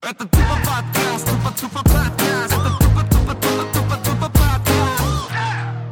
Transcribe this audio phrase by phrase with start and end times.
[0.00, 4.68] Это тупо подкаст, тупо тупо подкаст, это тупо тупо тупо тупо тупо подкаст.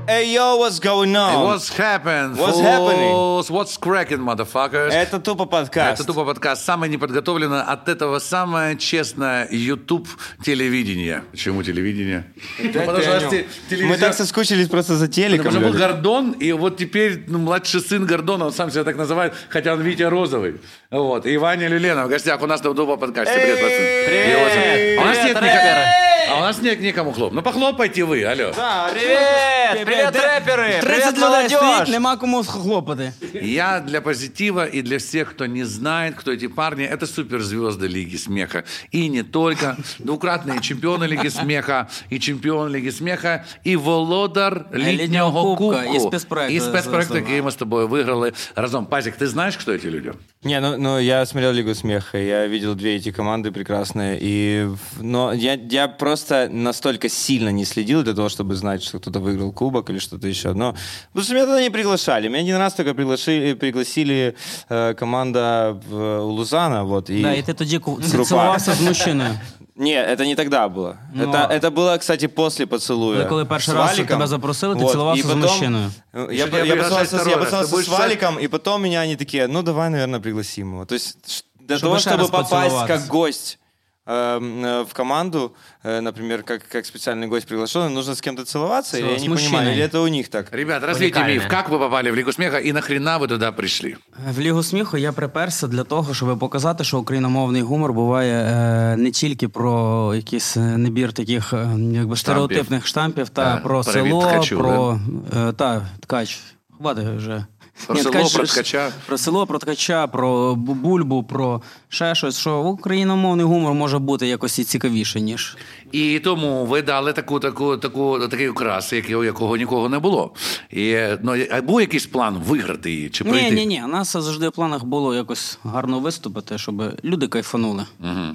[0.07, 1.43] Hey yo, what's going on?
[1.43, 2.37] What's happened?
[2.39, 2.63] What's fools?
[2.63, 3.57] happening?
[3.57, 4.93] What's cracking, motherfuckers?
[4.93, 6.01] Это тупо подкаст.
[6.01, 6.65] Это тупо подкаст.
[6.65, 10.07] Самое неподготовленное от этого самое честное YouTube
[10.45, 11.25] телевидение.
[11.33, 12.33] Почему телевидение?
[12.61, 13.47] Ну, потому что у нас те-
[13.85, 15.47] Мы так соскучились просто за телеком.
[15.47, 15.93] Потому что был Лёля.
[15.95, 19.81] Гордон, и вот теперь ну, младший сын Гордона, он сам себя так называет, хотя он
[19.83, 20.61] Витя Розовый.
[20.96, 21.26] Вот.
[21.26, 23.34] И Ваня Люленов в гостях у нас на Дупа подкасте.
[23.34, 24.06] Привет, пацаны.
[24.06, 25.00] Привет!
[25.00, 25.86] А у нас нет Привет, никому.
[26.30, 27.34] А у нас нет никому хлоп.
[27.34, 28.52] Ну похлопайте вы, алло.
[28.94, 29.86] Привет!
[29.86, 30.80] Привет, рэперы!
[30.80, 31.90] 30 Привет, людей стоїть, молодежь!
[31.90, 33.14] нема кому хлопати.
[33.34, 38.18] Я для позитива и для всех, кто не знает, кто эти парни, это суперзвезды Лиги
[38.18, 38.64] Смеха.
[38.92, 39.78] И не только.
[40.00, 45.82] Двукратные чемпионы Лиги Смеха, и чемпион Лиги Смеха, и володар літнього літнього кубка.
[45.84, 46.54] кубка, і спецпроекту.
[46.56, 48.86] І спецпроекту, який ми з тобою виграли разом.
[48.86, 50.12] Пазик, ты знаешь, кто эти люди?
[50.44, 54.68] Не, ну, ну я смотрел Лигу смеха, я видел две эти команды прекрасные, и,
[55.02, 59.52] но я, я просто настолько сильно не следил для того, чтобы знать, что кто-то выиграл
[59.52, 60.54] кубок или что-то еще.
[60.54, 60.76] Но
[61.14, 64.36] потому что меня туда не приглашали, меня один раз только приглашили, пригласили
[64.70, 67.10] э, команда в, у Лузана, вот.
[67.10, 67.22] И...
[67.22, 68.26] Да, і ти тоді ку- Група.
[68.26, 69.30] цілувався з мужчиною.
[69.77, 70.97] Не, это не тогда было.
[71.13, 73.19] Ну, это, это было, кстати, после поцелуя.
[73.25, 74.17] Коли- коли перший С раз Валиком.
[74.17, 75.91] тебя запросили, ты Вот, с потом, мужчиной.
[76.15, 79.17] э, Если Я, я я раз, поцеловался ты будешь с Валиком, и потом меня они
[79.17, 80.85] такие, ну давай, наверное, пригласим его.
[80.87, 83.59] То есть для Чтобы того, чтобы попасть как гость
[84.06, 89.10] в команду, э, например, как, как специальный гость приглашенный, нужно с кем-то целоваться, или С
[89.10, 89.74] я не понимаю, мужчиной.
[89.76, 90.48] или это у них так?
[90.52, 91.34] Ребят, развейте Уникально.
[91.44, 91.48] миф.
[91.48, 93.96] Как вы попали в Лигу Смеха и нахрена вы туда пришли?
[94.34, 99.12] В Лігу сміху я приперся для того, щоб показати, що україномовний гумор буває е, не
[99.12, 104.22] тільки про якийсь е, набір таких е, якби стереотипних штампів, та Да, про привіт село,
[104.22, 105.00] ткачу, про
[105.38, 106.40] е, та ткач.
[106.78, 107.46] Хватить вже.
[107.88, 108.92] Про село, ткач- про ткача.
[109.08, 114.28] Про село, про ткача, про бу- бульбу, про ще щось, що україномовний гумор може бути
[114.28, 115.58] якось і цікавіше, ніж.
[115.92, 120.32] І тому ви дали таку, таку, таку, такий окрас, якого, якого нікого не було.
[120.72, 123.50] І, ну, а був якийсь план виграти її чи пройти?
[123.50, 123.82] Ні, ні, ні.
[123.86, 127.86] У нас завжди в планах було якось гарно виступити, щоб люди кайфанули.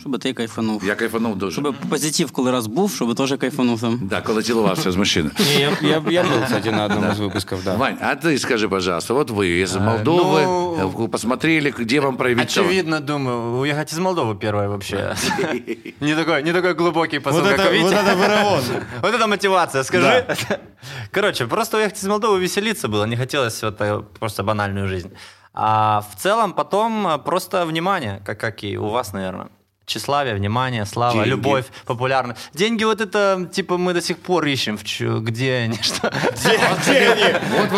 [0.01, 0.83] Щоб ти кайфанув.
[0.87, 1.61] Я кайфанув дуже.
[1.61, 4.01] Щоб позитив, коли раз був, щоб теж кайфанув там.
[4.03, 5.33] Да, коли цілувався з мужчиною.
[5.55, 7.75] Не, я, я, я был, кстати, на одном из выпусков, да.
[7.77, 12.54] Вань, а ты скажи, пожалуйста, вот вы из Молдовы ну, э, посмотрели, где вам проявить
[12.54, 12.70] талант?
[12.70, 15.16] Очевидно, думаю, уехать из Молдовы первое вообще.
[16.00, 18.62] Не такой, не такой глубокий посыл, Вот как это, вот это вырывон.
[19.02, 20.26] Вот это мотивация, скажи.
[21.12, 25.12] Короче, просто уехать из Молдовы веселиться было, не хотелось вот э, просто банальную жизнь.
[25.54, 29.50] А в целом потом э, просто внимание, как, как и у вас, наверное.
[29.92, 31.30] Тщеславие, внимание, слава, Деньги.
[31.30, 32.40] любовь, популярность.
[32.54, 36.10] Деньги вот это, типа, мы до сих пор ищем, в чё- где они, что,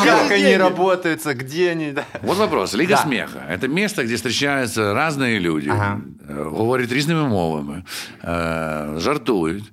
[0.03, 1.95] как они работаются, где они.
[2.21, 2.73] Вот вопрос.
[2.75, 3.39] Лига смеха.
[3.49, 5.97] Это место, где встречаются разные люди, э,
[6.29, 7.83] говорят різними мовами,
[8.23, 9.63] э, жартуют,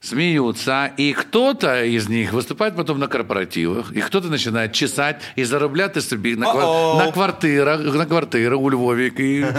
[0.00, 6.00] смеются, и кто-то из них выступает потом на корпоративах, и кто-то начинает чесать и заробляти
[6.00, 6.98] собі на, ква- О-о.
[6.98, 9.46] на квартирах, на квартирах у Львові, Києві.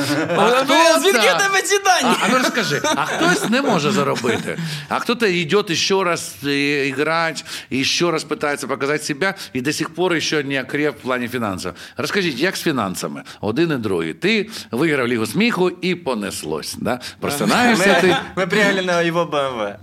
[1.01, 2.15] Звідки в тебе ці дані?
[2.21, 4.57] А, а ну розкажи, а хтось не може заробити,
[4.89, 9.73] а хто-то йде ще раз э, играть, і ще раз питається показати себе, і до
[9.73, 11.71] сих пор ще не окреп в плані фінансів.
[11.97, 13.23] Розкажіть, як з фінансами?
[13.41, 14.13] Один і другий.
[14.13, 16.75] Ти виграв Лігу сміху і понеслось.
[16.79, 16.99] Да?
[17.19, 18.17] Просинаєшся ти.
[18.35, 19.75] Мы приехали на его БМВ.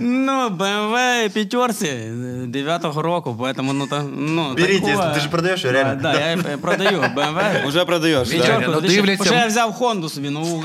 [0.00, 1.86] Ну, BMW п'ятерці
[2.54, 5.14] 9-го року, поэтому ну там ну Берите, такое.
[5.14, 5.94] ты же продаешь её, реально?
[6.02, 7.66] Да, я я продаю BMW.
[7.68, 8.34] Уже продаешь, да?
[8.36, 10.64] Витя, ну, дивляться- Вже я взяв Хонду собі нову.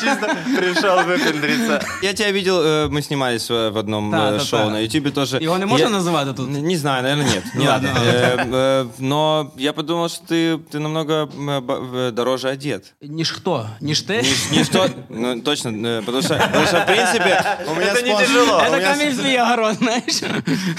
[0.00, 1.80] Чисто пришел выпендриться.
[2.02, 4.70] Я тебя видел, э, мы снимались в в одном Да, э, да, шоу да.
[4.70, 5.38] на Ютубе тоже.
[5.40, 6.48] Його не можна Я- називати тут?
[6.48, 7.42] Н- Не знаю, наверное, нет.
[7.54, 7.88] Ну Не ладно.
[7.94, 8.06] надо.
[8.10, 12.94] Э, э, Но я подумал, что ты, ты намного м, б- в- дороже одет.
[13.02, 13.66] Ніж хто?
[13.94, 14.22] Ніж ти?
[14.52, 18.10] Не что, ну точно, э, потому что, потому что в принципе у меня Это не
[18.14, 18.56] спонсор- тяжело.
[18.58, 20.22] у Це меня Каміль свій огород, знаєш?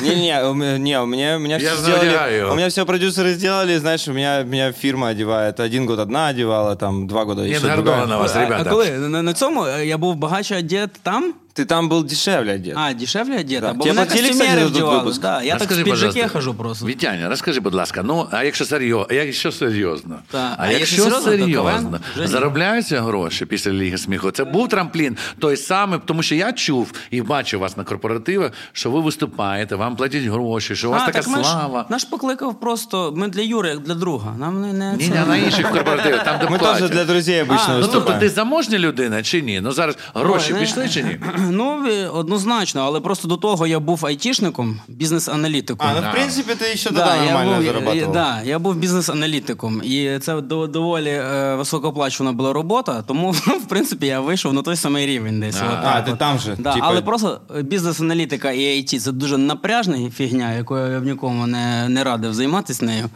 [0.02, 2.52] Не-не, у меня, не, у меня, у меня Я все знаю, сделали, одеваю его.
[2.52, 5.60] у меня все продюсеры сделали, знаешь, у меня, меня фирма одевает.
[5.60, 8.06] Один год одна одевала, там два года Нет еще Гордона другая.
[8.06, 8.70] на вас, А ребята.
[8.70, 8.90] коли?
[8.92, 11.34] На, на цьому е, я був багаче одет там?
[11.56, 12.74] Ты там был дешевле одет.
[12.78, 13.62] А, дешевле одет?
[13.62, 13.74] Да.
[13.74, 14.98] Бо Тебе мене платили, костюмери кстати, за тут вдівали.
[14.98, 15.22] випуск?
[15.22, 16.86] Да, я так Розкажи, в піджаки пожалуйста, хожу просто.
[16.86, 20.80] Вітяня, розкажи, будь ласка, ну, а якщо серйозно, а якщо серйозно, Та, а а якщо
[20.80, 22.28] якщо серйозно, то серйозно, КВН вже ні.
[22.28, 24.32] заробляються гроші після Ліги сміху?
[24.32, 28.92] Це був трамплін, той самий, тому що я чув і бачив вас на корпоративах, що
[28.92, 31.86] ви виступаєте, вам платять гроші, що у вас така так ми ж- слава.
[31.90, 34.36] Наш покликав просто, ми для Юри, як для друга.
[34.40, 35.20] Нам не, не Ні, це.
[35.20, 36.80] ні, на інших корпоративах, там, де Мы платять.
[36.80, 38.20] тоже для друзей обычно А, Ну, тобто выступаем.
[38.20, 39.62] ти заможня людина чи ні?
[39.62, 41.20] Ну зараз гроші Ой, не- пішли чи ні?
[41.51, 45.87] Ну, однозначно, але просто до того я був айтішником, бізнес-аналітиком.
[45.91, 50.41] А, ну в принципе ты еще Да, нормально е, да, я був бізнес-аналітиком, і це
[50.41, 53.31] доволі е, високооплачувана була робота, тому
[53.65, 55.57] в принципі я вийшов на той самий рівень десь.
[55.61, 56.19] А, От а, ти от.
[56.19, 61.01] там же, Да, типа- Але просто бізнес-аналітика і IT це дуже напряжна фігня, якою я
[61.01, 63.11] б нікому не, не радив займатися нею.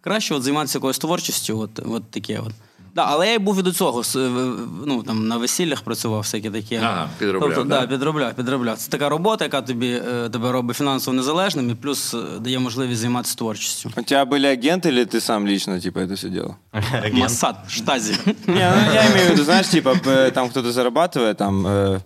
[0.00, 2.52] Краще от займатися якоюсь творчістю, от, от таке от.
[2.95, 4.03] Да, але я й був і до цього.
[4.03, 6.75] с- в- в- Ну, там, на весіллях працював всякі такі.
[6.75, 7.81] Ага, підробляв, Тобто, да?
[7.81, 8.77] да, підробляв, підробляв.
[8.77, 13.01] Це така робота, яка тобі е, тебе робить фінансово незалежним і плюс е, дає можливість
[13.01, 13.91] займатися творчістю.
[13.97, 16.55] У тебя были агенты или ты сам лично типа это все делал?
[17.13, 18.13] Масад, штазі.
[18.25, 21.99] Не, ну я имею в виду, знаешь, типа п- там кто-то зарабатывает там э,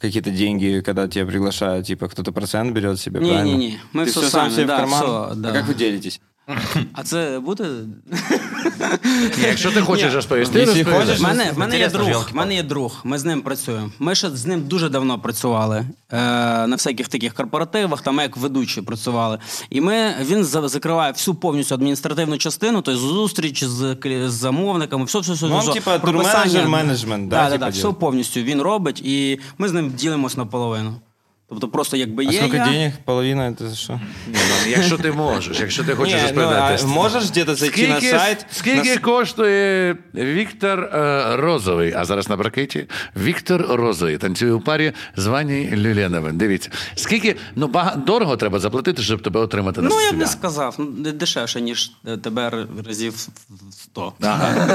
[0.00, 3.56] какие-то деньги, когда тебя приглашают, типа кто-то процент берет себе, Не, правильно?
[3.56, 3.78] не, не.
[3.94, 5.00] Мы Ты всё все сам сами, себе да, в карман?
[5.02, 5.48] всё, да.
[5.48, 6.20] А как вы делитесь?
[6.93, 7.69] А це буде?
[9.37, 10.99] Ні, Якщо ти хочеш розповісти, розповідай.
[10.99, 12.29] хочеш, В мене, в мене є друг.
[12.31, 13.01] В мене є друг.
[13.03, 13.91] Ми з ним працюємо.
[13.99, 16.17] Ми ще з ним дуже давно працювали е,
[16.67, 19.37] на всяких таких корпоративах, там як ведучі працювали.
[19.69, 23.97] І ми він закриває всю повністю адміністративну частину, тобто зустріч з,
[24.27, 25.45] з замовниками, все, все, все.
[25.45, 25.73] Ну, все.
[25.73, 30.37] типа турменеджер, менеджмент, да, да, да, все повністю він робить, і ми з ним ділимось
[30.37, 30.95] наполовину.
[31.49, 32.37] Тобто просто якби А є.
[32.39, 32.93] сколько я, денег?
[33.05, 33.93] Половина это за что?
[34.27, 34.33] Ні,
[34.65, 36.83] ну, Якщо ти можеш, якщо ти хочеш Не, ну, розповідати.
[36.83, 38.45] а можешь зайти на Скільки, сайт?
[38.51, 42.85] скільки на- коштує Віктор е, Розовий, а зараз на бракеті?
[43.17, 46.37] Віктор Розовий танцює у парі з Вані Люленовим.
[46.37, 46.69] Дивіться.
[46.95, 50.75] Скільки, ну, бага, дорого треба заплатити, щоб тебе отримати на Ну, я б не сказав,
[50.77, 54.13] ну, дешевше, ніж е, тебе разів в 100.
[54.21, 54.67] Ага.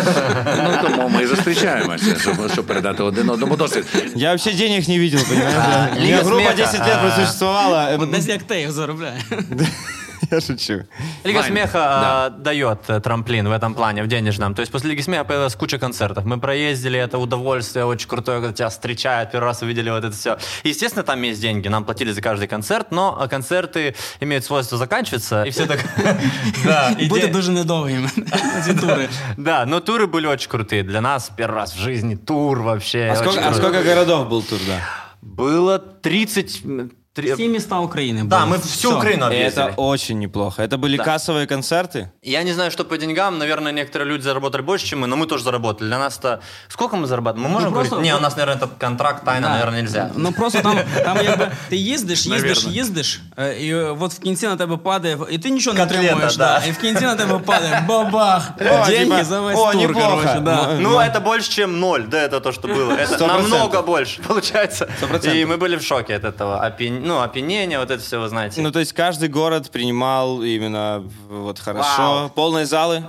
[0.65, 3.85] Ну, тому ми і зустрічаємося, щоб, щоб передати один одному досвід.
[4.17, 6.64] Я вообще денег не видел, понимаешь?
[6.64, 6.86] У меня Лига группа смеха.
[6.86, 7.90] 10 лет просуществовала.
[8.00, 9.22] От десь як ти їх заробляє.
[10.32, 10.84] Я шучу.
[11.26, 12.26] Лига Вань, смеха да.
[12.26, 14.54] а, дает э, трамплин в этом плане, в денежном.
[14.54, 16.26] То есть после Лиги смеха появилась куча концертов.
[16.26, 20.38] Мы проездили, это удовольствие очень крутое, когда тебя встречают, первый раз увидели вот это все.
[20.64, 25.44] Естественно, там есть деньги, нам платили за каждый концерт, но а, концерты имеют свойство заканчиваться,
[25.44, 25.80] и все так...
[26.66, 28.10] Да, и Бути де- дуже недовгими
[28.66, 29.10] ці тури.
[29.38, 30.84] Да, но туры были очень крутые.
[30.84, 33.08] Для нас первый раз в жизни тур вообще.
[33.08, 33.58] А очень сколько, а круто.
[33.58, 34.80] сколько городов был тур, да?
[35.25, 36.91] Было 30...
[37.14, 38.24] м, три- Всі міста України.
[38.26, 38.58] Да, були.
[38.58, 38.98] мы всю Все.
[39.00, 39.74] Украину Это объездили.
[39.78, 40.62] очень неплохо.
[40.64, 41.04] Это были Да.
[41.04, 42.08] кассовые концерты?
[42.24, 43.38] Я не знаю, что по деньгам.
[43.38, 45.88] Наверное, некоторые люди заработали больше, чем мы, но мы тоже заработали.
[45.90, 46.38] Для нас это...
[46.68, 47.44] Сколько мы зарабатываем?
[47.44, 48.12] Мы можем Ну, просто- говорить?
[48.14, 49.54] Не, у нас, наверное, это контракт, тайна, Да.
[49.54, 50.10] наверное, нельзя.
[50.16, 52.72] Ну просто там, там якби ти їздиш, їздиш, Навірно.
[52.72, 56.04] їздиш, е, і е, от в кінці на тебе падає, і ти нічого не Котлета,
[56.04, 56.60] отримуєш, да.
[56.60, 56.66] да.
[56.68, 60.10] і в кінці на тебе падає бабах, О, деньги типа, за весь о, тур, неплохо.
[60.10, 60.68] короче, да.
[60.74, 60.98] Ну, Ну, Ну.
[60.98, 62.92] это больше, чем ноль, да, это то, что было.
[62.92, 63.86] Это Сто намного процентов.
[63.86, 64.88] больше, получается.
[64.98, 65.40] Сто процентов.
[65.40, 66.60] И мы были в шоке от этого.
[66.66, 68.63] Опи- ну, опьянение, вот это все, вы знаете.
[68.63, 71.99] Ну, то есть каждый город принимал именно вот хорошо.
[71.99, 72.31] Вау.
[72.31, 73.05] Полные залы?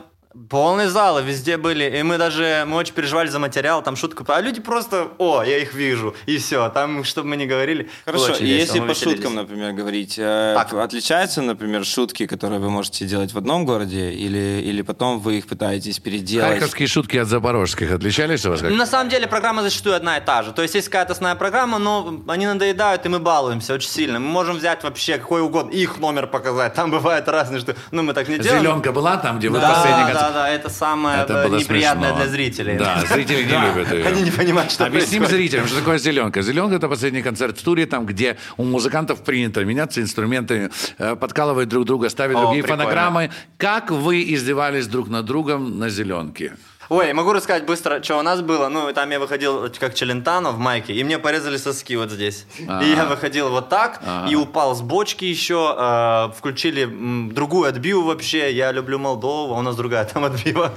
[0.49, 1.99] Полные залы везде были.
[1.99, 4.25] И мы даже, мы очень переживали за материал, там шутку.
[4.27, 6.13] А люди просто, о, я их вижу.
[6.25, 6.69] И все.
[6.69, 7.89] Там, чтобы мы не говорили.
[8.03, 9.17] Хорошо, и если по веселились.
[9.17, 10.73] шуткам, например, говорить, э, Так.
[10.73, 15.47] отличаются, например, шутки, которые вы можете делать в одном городе, или, или потом вы их
[15.47, 16.49] пытаетесь переделать?
[16.51, 18.61] Харьковские шутки от запорожских отличались у вас?
[18.61, 18.71] как?
[18.71, 20.51] На самом деле программа зачастую одна и та же.
[20.51, 24.19] То есть есть какая-то основная программа, но они надоедают, и мы балуемся очень сильно.
[24.19, 26.73] Мы можем взять вообще какой угодно, их номер показать.
[26.73, 27.75] Там бывает разные, что...
[27.91, 28.61] Ну, мы так не делаем.
[28.61, 30.33] Зеленка была там, где вы Да, последний да, концерт?
[30.33, 32.23] да, это самое Это э, было неприятное смешно.
[32.23, 32.77] для зрителей.
[32.77, 34.05] Да, зрители не любят ее.
[34.05, 35.29] Они не понимают, что Объясним происходит.
[35.51, 36.41] зрителям, что такое зеленка.
[36.41, 41.69] Зеленка это последний концерт в туре, там, где у музыкантов принято меняться инструментами, э, подкалывать
[41.69, 42.83] друг друга, ставить О, другие прикольно.
[42.83, 43.31] фонограммы.
[43.57, 46.53] Как вы издевались друг над другом на зеленке?
[46.92, 48.68] Ой, могу рассказать быстро, что у нас было.
[48.68, 52.46] Ну, там я выходил как Челентано в майке, и мне порезали соски вот здесь.
[52.58, 52.64] И
[52.96, 55.54] я выходил вот так, и упал с бочки еще.
[55.78, 58.52] э, включили м, другую отбиву вообще.
[58.52, 60.72] Я люблю Молдову, а у нас другая там отбива.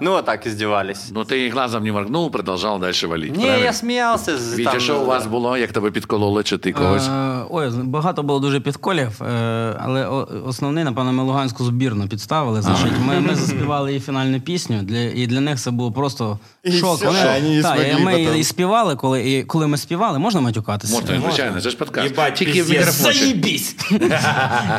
[0.00, 1.08] Ну, вот так издевались.
[1.10, 3.36] Ну, ты и глазом не моргнул, продолжал дальше валить.
[3.36, 3.64] Не, правильно?
[3.64, 4.38] я смеялся.
[4.38, 7.08] з- Вітя, там, що у вас було, як тебе підкололи, чи ти когось?
[7.08, 12.62] Е, Ой, багато було дуже підколів, е, але о- основний, напевно, ми луганську збірну підставили.
[12.62, 16.71] Значить, ми, ми заспівали її фінальну пісню, для, і для них це було просто І
[16.71, 16.95] шок.
[16.95, 17.19] все, вони
[17.55, 18.35] не та, змогли і ми потім.
[18.35, 20.93] і співали, коли, і коли ми співали, можна матюкатися?
[20.93, 22.09] Можна, звичайно, це ж подкаст.
[22.09, 22.93] Єбать, Тільки в пиздец.
[22.95, 23.75] Заїбісь!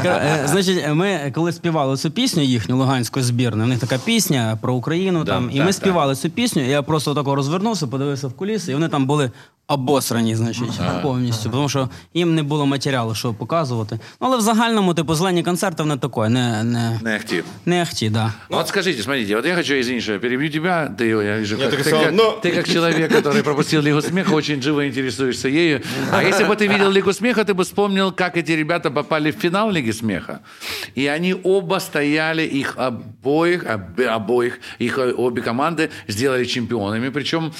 [0.04, 4.75] Е, Значить, ми коли співали цю пісню їхню луганську збірну, в них така пісня про
[4.75, 8.33] Україну там, і так, ми співали цю пісню, і я просто тако розвернувся, подивився в
[8.33, 9.31] куліси, і вони там були
[9.68, 10.63] обосрані, значить,
[11.04, 11.50] повністю.
[11.50, 14.00] Тому що їм не було матеріалу, що показувати.
[14.22, 17.44] Ну, але в загальному, типу, зелені концерти вони такої, не, не, Не актив.
[17.66, 18.34] не ахті, да.
[18.50, 21.56] Ну вот скажите, смотрите, вот я хочу, извини, что я перебью тебя, ты, я вижу,
[21.58, 22.24] Я как, так ты, сказал, как, ну.
[22.44, 25.82] ты как человек, который пропустил Лигу смеха, очень живо интересуешься ею.
[26.12, 29.36] А если бы ты видел Лигу смеха, ты бы вспомнил, как эти ребята попали в
[29.36, 30.39] финал Лиги смеха.
[30.98, 37.10] И они оба стояли, их обоих, об- обоих, их обе команды сделали чемпионами.
[37.10, 37.51] Причем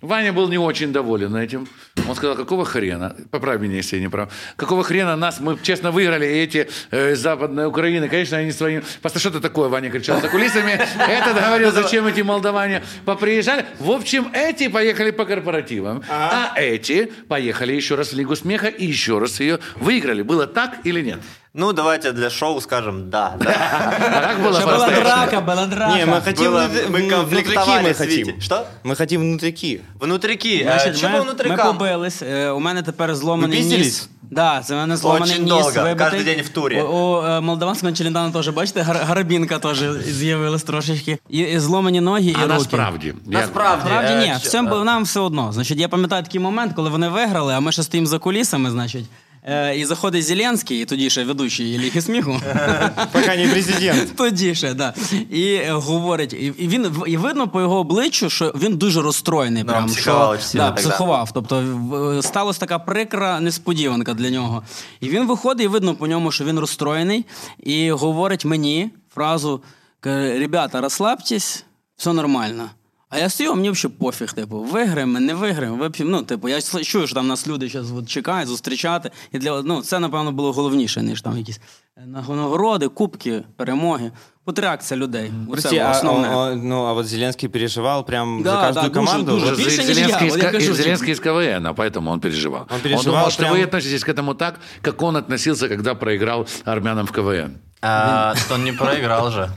[0.00, 1.68] Ваня был не очень доволен этим.
[2.08, 5.90] Он сказал, какого хрена, поправь меня, если я не прав, какого хрена нас, мы честно
[5.90, 8.82] выиграли, эти э, западные Украины, конечно, они своим...
[9.02, 10.72] Просто что-то такое, Ваня кричал за кулисами.
[10.72, 13.66] Этот говорил, зачем эти молдаване поприезжали.
[13.78, 18.86] В общем, эти поехали по корпоративам, а эти поехали еще раз в Лигу смеха и
[18.86, 20.22] еще раз ее выиграли.
[20.22, 21.20] Было так или нет?
[21.57, 23.33] Ну, давайте для шоу скажем «да».
[23.39, 23.49] да.
[23.49, 25.03] А как было Ще була по-настоящему?
[25.05, 25.95] драка, була драка.
[25.95, 28.23] Не, мы хотим Было- внутри- мы внутрики конфликтовали мы с Витей.
[28.25, 28.41] хотим.
[28.41, 28.65] Что?
[28.83, 29.81] Мы хотим внутрики.
[29.99, 30.63] Внутрики.
[30.63, 31.77] Значить, Э, Чего ми, ми внутрикам?
[31.77, 32.21] побились.
[32.21, 33.73] Е, У мене тепер зломаний Ви ніс.
[33.73, 34.09] піздились?
[34.31, 35.49] Да, це в мене зломаний Очень ніс.
[35.53, 35.95] довго, вибитий.
[36.09, 36.81] кожен день в турі.
[36.81, 41.17] У, у е, молдаванського челендана теж, бачите, гар, гарабінка теж з'явилась трошечки.
[41.29, 42.47] І, і зломані ноги, і А руки.
[42.53, 43.07] насправді?
[43.07, 43.15] Як?
[43.27, 43.83] Насправді.
[43.89, 45.51] Насправді е, ні, ч- всім бо нам все одно.
[45.53, 49.05] Значить, я пам'ятаю такий момент, коли вони виграли, а ми ще стоїмо за кулісами, значить.
[49.42, 52.40] Е, і заходить Зеленський, тоді ще ведучий Ліги сміху.
[53.12, 54.12] Пока не президент.
[54.16, 54.94] Тоді ще, да.
[55.30, 59.62] І е, говорить, і, він і видно по його обличчю, що він дуже розстроєний.
[59.62, 61.30] Да, прям, психував що, да, психував.
[61.32, 64.62] Тобто сталася така прикра несподіванка для нього.
[65.00, 67.26] І він виходить, і видно по ньому, що він розстроєний,
[67.62, 69.62] і говорить мені фразу:
[70.00, 71.64] каже, ребята, розслабтесь,
[71.96, 72.70] все нормально.
[73.09, 76.11] А я стою, а мені взагалі пофіг, типу, виграємо, не виграємо, вип'ємо.
[76.11, 79.11] Ну, типу, я с- чую, що там нас люди зараз от чекають, зустрічати.
[79.31, 81.59] І для ну, це, напевно, було головніше, ніж там якісь
[81.97, 84.11] е, нагороди, кубки, перемоги.
[84.47, 85.31] От реакція людей.
[85.49, 86.35] Оце Прости, а, основне.
[86.35, 89.31] о- о, ну, а вот Зеленский переживал прям Да, за каждую да, дуже, команду?
[89.31, 89.45] дуже.
[89.45, 92.09] Вот Більше, ніж я, Зеленский, от из, я К- кажу, Зеленский из КВН, а поэтому
[92.11, 92.61] он переживал.
[92.75, 96.47] Он переживал думал, что прям- вы относитесь к этому так, как он относился, когда проиграл
[96.65, 97.57] армянам в КВН.
[97.87, 99.49] А, то он не проиграл же.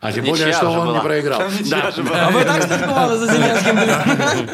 [0.00, 1.00] А тем Ничья более, что же он не была.
[1.02, 1.42] проиграл.
[1.70, 1.92] Да.
[2.22, 3.76] А ви так слідкували за Зеленським?
[3.76, 4.48] блін?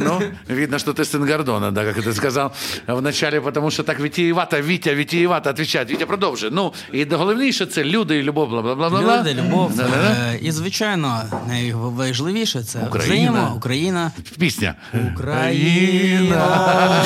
[0.00, 2.50] Ну, видно, что ты сын Гордона, да, как ты сказал
[2.86, 5.90] вначале, потому что так витиевато, Витя, витиевато отвечает.
[5.90, 6.50] Витя, продовжуй.
[6.52, 9.18] Ну, і головніше це люди і любов, бла-бла-бла-бла.
[9.20, 9.76] Люди, любов.
[9.76, 10.32] Да-да-да.
[10.32, 13.30] е, І, звичайно, найважливіше це Україна.
[13.30, 14.10] взаємо, Україна.
[14.40, 14.74] Песня.
[15.14, 17.02] Україна.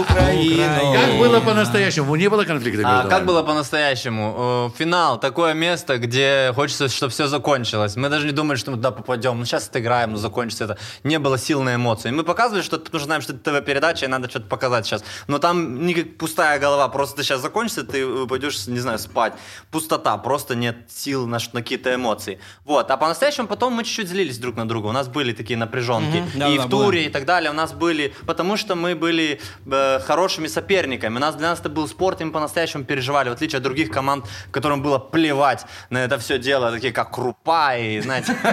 [0.00, 0.78] Украина.
[0.92, 2.16] Как было по-настоящему?
[2.16, 3.26] Не было конфликта А между как вами?
[3.32, 4.34] было по-настоящему?
[4.38, 4.70] Э,
[5.03, 7.97] Финал, такое место, где хочется, чтобы все закончилось.
[7.97, 9.37] Мы даже не думали, что мы туда попадем.
[9.37, 10.77] Ну, сейчас отыграем, ну, закончится это.
[11.03, 12.09] Не было сил на эмоции.
[12.11, 15.03] Мы показывали что-то, потому что знаем, что это ТВ-передача, и надо что-то показать сейчас.
[15.27, 19.33] Но там не как пустая голова, просто ты сейчас закончится, ты пойдешь, не знаю, спать.
[19.71, 22.39] Пустота, просто нет сил на, на какие-то эмоции.
[22.63, 22.89] Вот.
[22.89, 24.87] А по-настоящему потом мы чуть-чуть злились друг на друга.
[24.87, 26.23] У нас были такие напряженки.
[26.33, 26.85] Да, и да, в было.
[26.85, 27.51] туре, и так далее.
[27.51, 31.17] У нас были, потому что мы были э, хорошими соперниками.
[31.17, 33.91] У нас для нас это был спорт, и мы по-настоящему переживали, в отличие от других
[33.91, 38.35] команд, которым было плевать на это все дело, такие как Крупа и, знаете,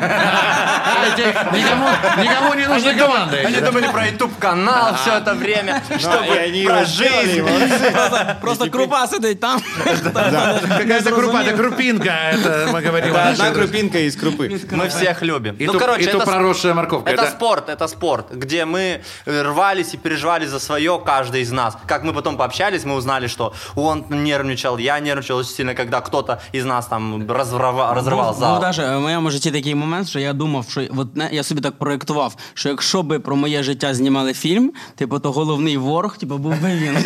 [1.51, 3.39] Никому, не нужны команды.
[3.39, 7.47] они думали про YouTube канал все это время, Ну, чтобы они про жизнь.
[8.41, 9.61] Просто, крупа сидить там.
[9.85, 13.15] Какая-то крупа, это крупинка, это мы говорим.
[13.17, 14.61] Одна крупинка из крупы.
[14.71, 15.57] Мы всех любим.
[15.59, 17.11] Ну, короче, это, проросшая морковка.
[17.11, 21.77] это спорт, это спорт, где мы рвались и переживали за свое, каждый из нас.
[21.87, 26.30] Как мы потом пообщались, мы узнали, что он нервничал, я нервничал очень сильно, когда кто-то
[26.54, 28.52] из нас там разрывал, разрывал Був, зал.
[28.54, 31.62] був даже в моєму житті такий момент, що я думав, що от не, я собі
[31.62, 36.38] так проєктував, що якщо би про моє життя знімали фільм, типу, то головний ворог, типу,
[36.38, 36.98] був би він.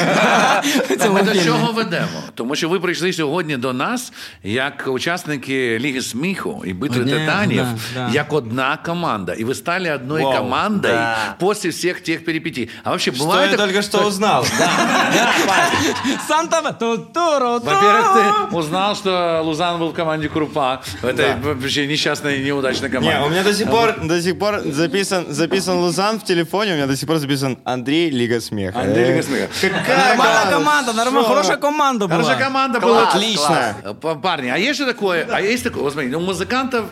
[0.89, 1.45] в цьому Ми до фільмі.
[1.45, 2.07] чого ведемо?
[2.35, 7.65] Тому що ви прийшли сьогодні до нас як учасники Ліги сміху і битви Одне, титанів,
[7.93, 8.13] да, да.
[8.13, 9.33] як одна команда.
[9.33, 11.15] І ви стали одной Вау, командой да.
[11.39, 12.69] после всех тех перипетий.
[12.83, 13.51] А вообще Что бывает...
[13.51, 14.45] я так- только что узнал.
[16.27, 18.05] Санта Тутуру, Во-первых,
[18.49, 19.09] ты узнал, что
[19.42, 20.82] Лузан был в команде Крупа.
[21.02, 23.16] В этой вообще несчастной и неудачной команде.
[23.18, 26.74] Не, у меня до сих пор, до сих пор записан, записан Лузан в телефоне, у
[26.76, 28.80] меня до сих пор записан Андрей Лига смеха.
[28.80, 29.48] Андрей Э, Лига смеха.
[29.60, 31.28] Какая Нормальна команда, нормальна, Что?
[31.34, 32.22] хороша команда була.
[32.22, 33.08] Хорошая команда Класс, была.
[33.08, 33.76] Отлично.
[33.84, 36.86] Э, Парни, а есть же такое, а есть такое, вот смотри, у музыкантов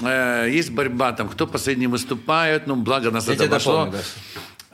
[0.00, 3.72] э, есть борьба, там, кто последний выступает, ну, благо нас Я это обошло.
[3.84, 3.98] дополню, да.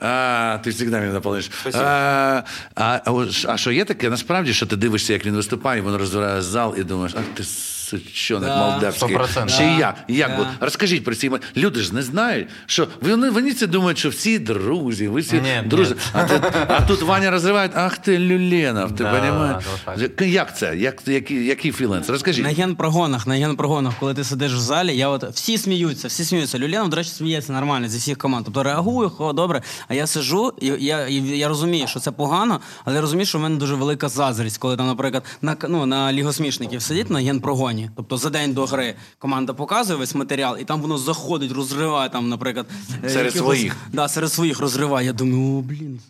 [0.04, 1.50] А, ти всегда мене доповниш.
[1.74, 2.42] А,
[2.74, 5.82] а, а, от ш- а що є таке, насправді, що ти дивишся, як він виступає,
[5.82, 7.44] він розбирає зал і думаєш, ах ти
[7.85, 8.57] Сучонок Да.
[8.71, 9.15] молдавський.
[9.17, 9.49] 100%.
[9.49, 9.95] Ще й як?
[10.07, 10.35] Як Да.
[10.35, 10.47] було?
[10.59, 15.07] Розкажіть про ці Люди ж не знають, що вони, вони це думають, що всі друзі,
[15.07, 15.93] ви всі Ні, друзі.
[15.93, 15.99] ні.
[16.13, 20.11] А, тут, а тут Ваня розриває, ах ти Люленов, ти Да, розумієш?
[20.19, 20.25] да.
[20.25, 20.77] Як це?
[20.77, 22.09] Як, який, який філенс?
[22.09, 22.43] Розкажіть.
[22.43, 26.59] На генпрогонах, на генпрогонах, коли ти сидиш в залі, я от всі сміються, всі сміються.
[26.59, 28.45] Люленов, до речі, сміється нормально зі всіх команд.
[28.45, 29.61] Тобто реагую, хо, добре.
[29.87, 33.37] А я сижу, і я, і я розумію, що це погано, але я розумію, що
[33.37, 37.74] в мене дуже велика заздрість, коли там, наприклад, на ну, на лігосмішників сидять на генпрогоні.
[37.96, 42.28] Тобто за день до гри команда показує весь матеріал, і там воно заходить, розриває там,
[42.28, 42.66] наприклад,
[43.04, 43.76] е, Серед якихось- своїх.
[43.92, 45.06] Да, серед своїх розриває.
[45.06, 46.00] Я думаю, о, блін.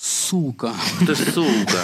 [0.00, 0.72] сука.
[1.06, 1.82] Ти сука.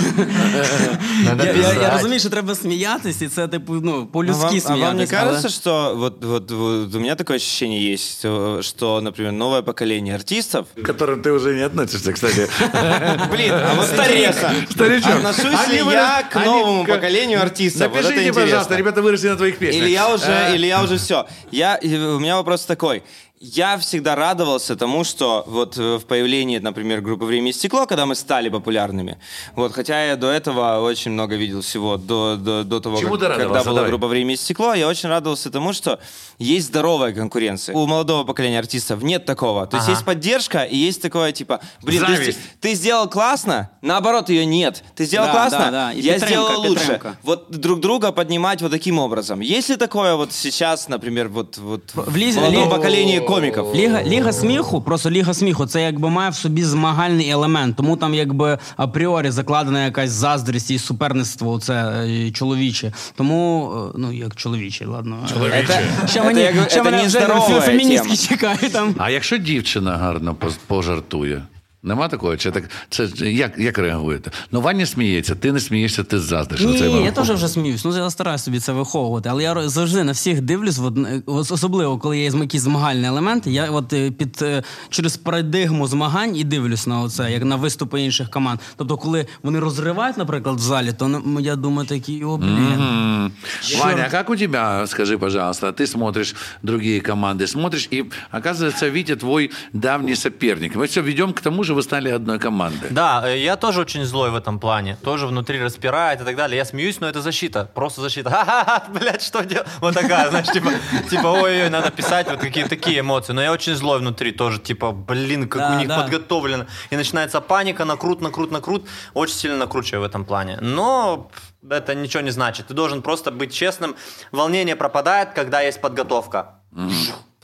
[1.24, 1.92] Надо Я, я, я писать.
[1.92, 4.74] розумію, що треба сміятися, і це типу, ну, А вам, по-людськи а сміятися.
[4.76, 9.00] вам не кажется, але- что вот, вот, вот у меня такое ощущение есть, э, что,
[9.00, 12.48] например, новое поколение артистов, К которым ты уже не относишься, кстати.
[13.32, 15.14] блин, а вот интересно, Старичок.
[15.16, 17.88] отношусь Они ли вырос- я к они новому как- поколению артистов?
[17.88, 18.42] Вот это Напишите, интересно.
[18.42, 19.82] пожалуйста, ребята выросли на твоих песнях.
[19.82, 21.26] Или я уже, Э, или я уже все.
[21.52, 23.02] Я, и у меня вопрос такой.
[23.40, 28.06] Я всегда радовался тому, что вот э, в появлении, например, группы «Время и стекло», когда
[28.06, 29.18] мы стали популярными,
[29.56, 33.20] вот, хотя я до этого очень много видел всего, до, до, до того, Чему как-
[33.20, 33.64] ты когда радовался?
[33.68, 33.90] была Давай.
[33.90, 35.98] группа «Время и стекло», я очень радовался тому, что
[36.38, 37.74] есть здоровая конкуренция.
[37.76, 39.66] У молодого поколения артистов нет такого.
[39.66, 39.96] То есть Ага.
[39.96, 42.38] есть поддержка и есть такое, типа, блин, ты, Зависть.
[42.60, 44.82] ты сделал классно, наоборот, ее нет.
[44.96, 45.92] Ты сделал Да, классно, да, да.
[45.92, 46.80] И я підтримка, сделал лучше.
[46.80, 47.16] підтримка.
[47.22, 49.40] Вот друг друга поднимать вот таким образом.
[49.40, 53.75] Есть ли такое вот сейчас, например, вот, вот В лізі- молодом лі- поколении комиков?
[53.75, 57.75] Ліга, ліга сміху, просто ліга сміху, це якби має в собі змагальний елемент.
[57.75, 61.73] Тому там якби апріорі закладена якась заздрість і суперництво це
[62.07, 62.91] е, чоловіче.
[63.15, 65.17] Тому, е, ну як чоловіче, ладно.
[65.33, 65.65] Чоловіче.
[65.67, 67.19] Це- Ще мені, ще це мене вже
[67.61, 68.95] феміністки чекають там.
[68.97, 71.41] А якщо дівчина гарно поз- пожартує?
[71.86, 72.36] Нема такого?
[72.36, 74.30] Чи так це як, як реагуєте?
[74.52, 76.60] Ну Ваня сміється, ти не смієшся, ти заздриш.
[76.60, 77.12] Ні, Оце ні, я вам.
[77.12, 77.84] теж вже сміюсь.
[77.84, 79.28] Ну я стараюся собі це виховувати.
[79.28, 83.06] Але я ро- завжди на всіх дивлюсь, от, е, ос- особливо коли є якісь змагальні
[83.06, 83.50] елементи.
[83.50, 88.00] Я от е, під е, через парадигму змагань і дивлюсь на оце, як на виступи
[88.02, 88.60] інших команд.
[88.76, 92.48] Тобто, коли вони розривають, наприклад, в залі, то ну, я думаю, такі о, блін.
[92.50, 93.32] М.
[93.80, 99.16] Ваня, а как у тебя, скажи, пожалуйста, ты смотришь другие команды, смотришь, и оказывается, Витя
[99.16, 100.76] твой давний соперник.
[100.76, 102.87] Мы все ведем к тому же, вы стали одной командой.
[102.89, 104.97] Да, э, я тоже очень злой в этом плане.
[105.03, 106.57] Тоже внутри распирает и так далее.
[106.57, 107.65] Я смеюсь, но это защита.
[107.75, 108.29] Просто защита.
[108.31, 109.67] Ха-ха-ха, блядь, что делать?
[109.81, 110.71] Вот такая, знаешь, типа,
[111.09, 113.33] типа, ой-ой, надо писать вот какие-то такие эмоции.
[113.33, 116.01] Но я очень злой внутри тоже, типа, блин, как Да, у них да.
[116.01, 116.65] подготовлено.
[116.89, 118.87] И начинается паника, накрут, накрут, накрут.
[119.13, 120.57] Очень сильно накручиваю в этом плане.
[120.61, 121.29] Но
[121.69, 122.67] это ничего не значит.
[122.67, 123.95] Ты должен просто быть честным.
[124.31, 126.55] Волнение пропадает, когда есть подготовка.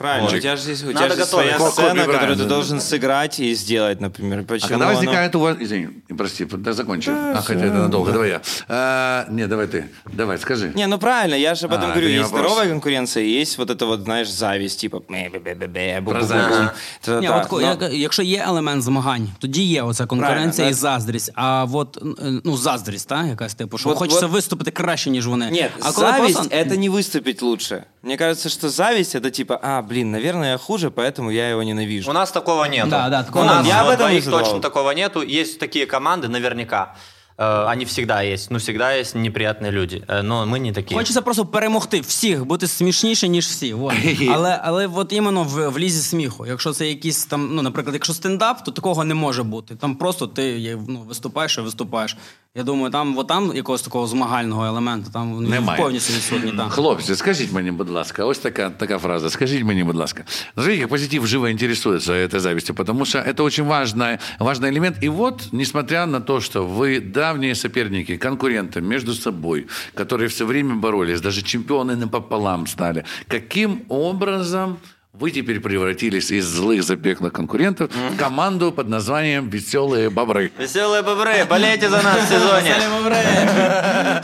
[0.00, 0.34] Правильно, Вот.
[0.38, 1.72] у тебя же есть у Надо тебя же своя готовиться.
[1.82, 2.48] сцена, Коби которую Брайант, ты да.
[2.54, 4.38] должен сыграть и сделать, например.
[4.38, 5.56] А Почему когда оно- возникает у вас...
[5.60, 7.10] Извини, прости, да, закончи.
[7.10, 8.40] а, хотя это надолго, давай я.
[8.68, 10.72] А, не, давай ты, давай, скажи.
[10.74, 12.06] Не, ну правильно, я же об этом А, говорю.
[12.06, 12.50] это не Есть вопрос.
[12.50, 15.00] здоровая конкуренция, и есть вот это вот, знаешь, зависть, типа...
[15.08, 16.24] бе-бе-бе-бе-бе, бу-бу-бу-бу.
[16.24, 16.58] зависть.
[17.00, 17.20] Та-та-та.
[17.20, 20.70] Ні, от, ко- Но- як- якщо є елемент змагань, тоді є оця конкуренція Правильно, і
[20.70, 20.74] да.
[20.80, 21.30] заздрість.
[21.34, 25.26] А от е, ну заздрість, та якась типу, що От- хочеться от- виступити краще, ніж
[25.26, 25.50] вони.
[25.50, 27.84] Нет, а коли зависть просто- это не выступить лучше.
[28.02, 32.10] Мне кажется, что зависть это типа, а, блин, наверное, я хуже, поэтому я его ненавижу.
[32.10, 32.90] У нас такого нету.
[32.90, 33.74] Да, да, такого у нас нет.
[33.74, 34.44] Я об вот этом и двоих задавал.
[34.44, 35.22] точно такого нету.
[35.22, 36.94] Есть такие команды, наверняка.
[37.38, 38.50] Э, Они всегда есть.
[38.50, 40.02] Ну, всегда есть неприятные люди.
[40.08, 40.98] Э, Но мы не такие.
[40.98, 43.74] Хочеться просто перемогти всіх, бути смішніше, ніж всі.
[43.74, 43.94] Вот.
[44.30, 46.46] Але, але от іменно в, в лізі сміху.
[46.46, 49.74] Якщо це якийсь там, ну, наприклад, якщо стендап, то такого не може бути.
[49.76, 52.16] Там просто ти є, ну, виступаєш і виступаєш.
[52.54, 55.82] Я думаю, там, от там якогось такого змагального елементу, там він Немає.
[55.82, 56.52] повністю відсутній.
[56.52, 56.72] Так.
[56.72, 59.30] Хлопці, скажіть мені, будь ласка, ось така, така фраза.
[59.30, 60.24] Скажіть мені, будь ласка.
[60.54, 64.96] Смотрите, как позитив живо интересуется этой завистью, потому что это очень важный, важный элемент.
[65.04, 70.74] И вот, несмотря на то, что вы давние соперники, конкуренты между собой, которые все время
[70.74, 74.78] боролись, даже чемпионы напополам стали, каким образом
[75.19, 80.51] вы теперь превратились из злых запеклых конкурентов в команду под названием «Веселые бобры».
[80.57, 82.75] Веселые бобры, болейте за нас в сезоне.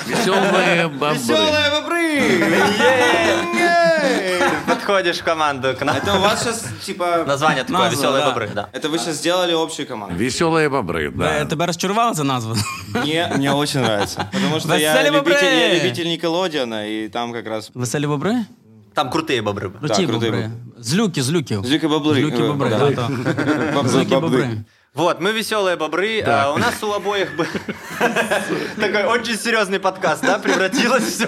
[0.05, 1.13] «Веселые бобры».
[1.13, 2.01] Веселые бобры!
[4.67, 5.95] Подходишь в команду к нам.
[5.95, 7.23] Это у вас сейчас, типа...
[7.25, 8.69] Название такое, веселые бобры, да.
[8.73, 10.15] Это вы сейчас сделали общую команду.
[10.15, 11.45] «Веселые бобры», да.
[11.45, 12.55] Тебе розчарувала ця назва?
[12.93, 14.27] Мне, мне очень нравится.
[14.33, 15.33] Потому что я Веселые бобры!
[15.33, 17.71] любитель, я любитель Никелодиана, и там как раз...
[17.75, 18.35] Веселі бобри?
[18.94, 19.70] Там крутые бобры.
[19.78, 20.50] Круті крутий бобри.
[20.78, 21.64] З люки, з люків.
[21.64, 22.14] З люки бобри.
[22.20, 22.78] З люки Е, бобри, да.
[22.78, 23.10] да, так.
[23.74, 24.20] Бобры, З люки бобры.
[24.20, 24.64] бобри.
[24.94, 26.22] Вот, мы веселые бобры.
[26.26, 27.46] а у нас у обоих бы
[28.80, 31.26] такой очень серьезный подкаст, да, превратилось все.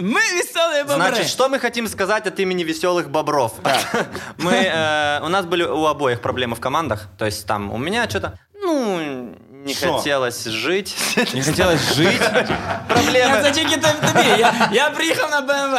[0.00, 0.94] Ми веселі бобри.
[0.96, 3.52] Значит, что мы хотим сказать от имени веселых бобров?
[4.38, 7.06] Мы, э, у нас были у обоих проблемы в командах.
[7.18, 9.28] То есть там у меня что-то, ну,
[9.64, 9.92] не Шо?
[9.92, 10.96] хотелось жить.
[11.34, 12.20] Не хотелось жить.
[12.20, 13.42] Я Проблемы.
[13.42, 14.28] це тільки тобі.
[14.38, 15.78] Я, я приїхав на БМВ.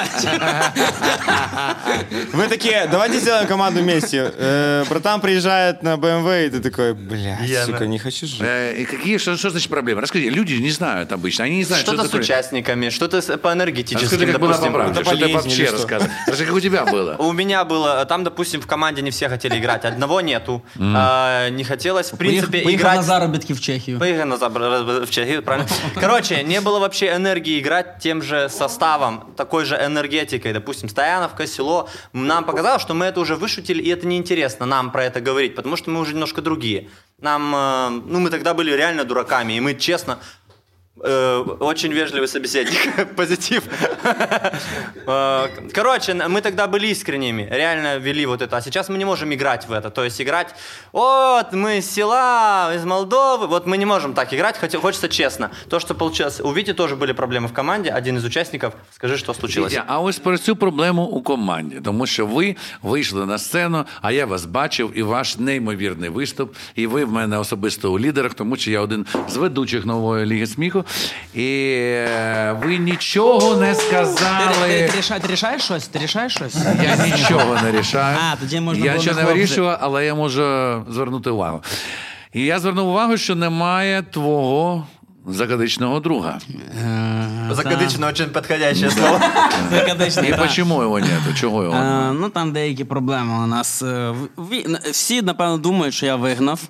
[2.34, 4.32] Вы такие, давайте сделаем команду вместе.
[4.38, 8.42] Э, Братан приезжает на БМВ, и ты такой, блядь, Я сука, на- не хочу жить.
[8.42, 10.02] Э, И какие, что, что значит проблемы?
[10.02, 12.22] Расскажи, люди не знают обычно, они не знают, Что-то что с такое.
[12.22, 14.74] участниками, что-то с- по энергетическим, Расскажи, как было допустим.
[14.74, 15.76] по правде, это что ты болезнь вообще или что?
[15.78, 16.10] рассказывай.
[16.28, 17.16] Расскажи, как у тебя было.
[17.20, 20.62] У меня было, там, допустим, в команде не все хотели играть, одного нету.
[20.80, 23.06] А, не хотелось, в принципе, Поїхав на играть.
[23.06, 23.72] заробітки в Чехію.
[23.99, 25.69] Поехали назад в Чехию, правильно?
[25.95, 30.53] Короче, не было вообще энергии играть тем же составом, такой же энергетикой.
[30.53, 31.89] Допустим, Стояновка, село.
[32.13, 35.77] Нам показалось, что мы это уже вышутили, и это неинтересно нам про это говорить, потому
[35.77, 36.89] что мы уже немножко другие.
[37.21, 40.19] Нам, э, ну, мы тогда были реально дураками, и мы честно
[41.04, 43.64] очень вежливый собеседник, позитив.
[45.08, 48.58] Э, Короче, мы тогда были искренними, реально вели вот это.
[48.58, 49.90] А сейчас мы не можем играть в это.
[49.90, 50.54] То есть играть,
[50.92, 53.48] вот, мы из села, из Молдовы.
[53.48, 55.50] Вот мы не можем так играть, хотя хочется честно.
[55.70, 56.40] То, что получилось.
[56.42, 57.90] У Вити тоже были проблемы в команде.
[57.90, 59.72] Один из участников, скажи, что случилось.
[59.72, 64.12] Вітя, а ось про цю проблему у команді, тому що ви вийшли на сцену, а
[64.12, 68.56] я вас бачив, і ваш неймовірний виступ, і ви в мене особисто у лідерах, тому
[68.56, 70.85] що я один з ведучих нової ліги сміху.
[71.35, 74.91] І е, ви нічого не Ти, ти, сказали.
[74.93, 75.89] ти, ти рішаєш щось?
[75.89, 76.57] Ти рішаєш щось?
[76.83, 78.17] Я нічого не рішаю.
[78.33, 81.63] А, тоді можна я було ще не вирішував, але я можу звернути увагу.
[82.33, 84.87] І я звернув увагу, що немає твого
[85.27, 86.39] Закадычного друга.
[86.49, 89.21] Э, Закадичне дуже підходяще слово.
[90.29, 91.35] І почому його нету?
[91.41, 91.77] Чого його?
[91.77, 93.83] Э, ну там деякі проблеми у нас.
[93.83, 94.15] Э,
[94.93, 96.61] Всі, напевно, думають, що я вигнав,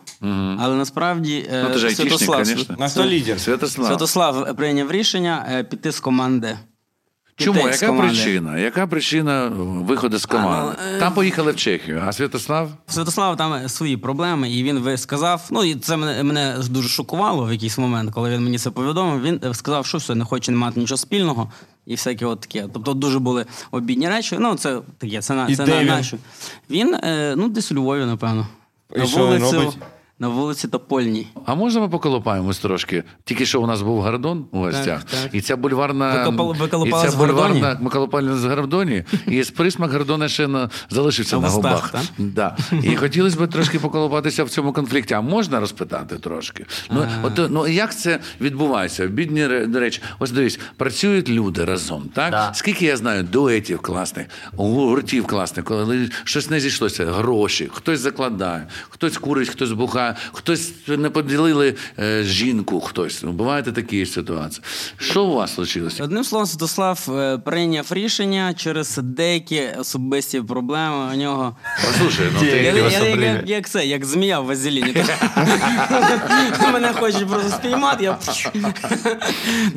[0.60, 2.46] але насправді ну, е, Святослав
[3.68, 6.58] Святослав прийняв рішення е, піти з команди.
[7.38, 7.58] Чому?
[7.68, 8.14] Яка команди.
[8.14, 8.58] причина?
[8.58, 10.76] Яка причина виходу з команди?
[10.78, 12.70] А, ну, е, Там поїхали в Чехію, а Святослав?
[12.86, 15.42] Святослав там свої проблеми, і він ви- сказав.
[15.50, 19.22] Ну і це мене, мене дуже шокувало в якийсь момент, коли він мені це повідомив.
[19.22, 21.50] Він е, сказав, що все не хоче не мати нічого спільного.
[21.86, 22.68] І всяке от таке.
[22.72, 24.36] Тобто дуже були обідні речі.
[24.40, 26.16] Ну, це таке, це, на- це на наші.
[26.70, 28.46] Він, е, ну, десь у Львові, напевно.
[28.96, 29.78] І на що він вулицю, робить?
[30.18, 31.26] На вулиці Топольній.
[31.46, 33.04] А можна ми поколупаємось трошки?
[33.24, 35.34] Тільки що у нас був Гордон у гостях, Так, так.
[35.34, 39.42] і ця бульварна Ви копали- ви і ця з бульварна ми колупали з Гордоні, і
[39.56, 41.90] присмак Гордона ще на, залишився На на, губах.
[41.90, 42.02] так?
[42.18, 42.56] Да.
[42.82, 45.14] І хотілося б трошки поколупатися в цьому конфлікті.
[45.14, 46.66] А можна розпитати трошки?
[46.90, 49.06] Ну, от, ну як це відбувається?
[49.06, 52.02] Бідні до речі, ось дивись, працюють люди разом.
[52.14, 58.66] Так скільки я знаю дуетів класних, гуртів класних, коли щось не зійшлося, гроші, хтось закладає,
[58.90, 63.22] хтось курить, хтось бухає, хтось не поділили е, жінку, хтось.
[63.22, 64.64] Ну, Бувають такі ситуації.
[64.98, 66.04] Що у вас случилося?
[66.04, 71.56] Одним словом, Святослав е, прийняв рішення через деякі особисті проблеми у нього.
[71.86, 74.94] Послухай, ну Я, ти я, я, як, як це, як змія в вазеліні.
[76.72, 78.04] Мене хочуть просто спіймати.
[78.04, 78.18] Я...
[78.54, 78.72] Ну,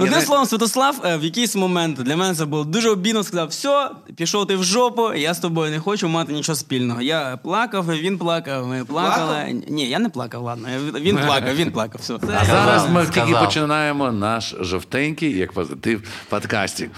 [0.05, 3.23] Одним словом, Святослав е, в якийсь момент для мене це було дуже обідно.
[3.23, 7.01] Сказав: все, пішов ти в жопу, я з тобою не хочу мати нічого спільного.
[7.01, 9.61] Я плакав, він плакав, ми плакали.
[9.67, 10.67] Ні, я не плакав, ладно.
[10.99, 12.01] Він плакав, він плакав.
[12.01, 12.13] Все.
[12.41, 16.89] А зараз ми тільки починаємо наш жовтенький, як позитив, подкастик.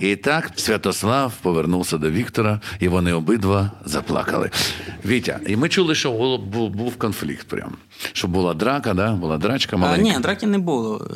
[0.00, 4.50] І так Святослав повернувся до Віктора, і вони обидва заплакали.
[5.06, 7.72] Вітя, і ми чули, що було- був, був конфлікт прям.
[8.12, 9.12] Що була драка, да?
[9.12, 11.06] була драчка А, ні, драки не було.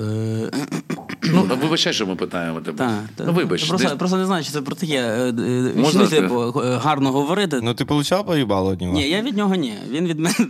[1.22, 2.78] Ну, вибачай, що ми питаємо тебе.
[2.78, 3.68] Так, ну, вибач.
[3.68, 4.94] Просто, десь- просто не знаю, чи це про таке.
[4.96, 7.60] е, е, Можна типу, гарно говорити.
[7.62, 8.92] Ну ты получал поебало от него?
[8.92, 9.74] Ні, я від нього ні.
[9.90, 10.34] Він від мене.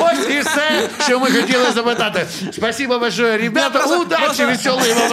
[0.00, 2.26] Ось і все, що ми хотіли запитати.
[2.52, 3.84] Спасибо большое, ребята.
[4.00, 5.10] Удачі, веселої вам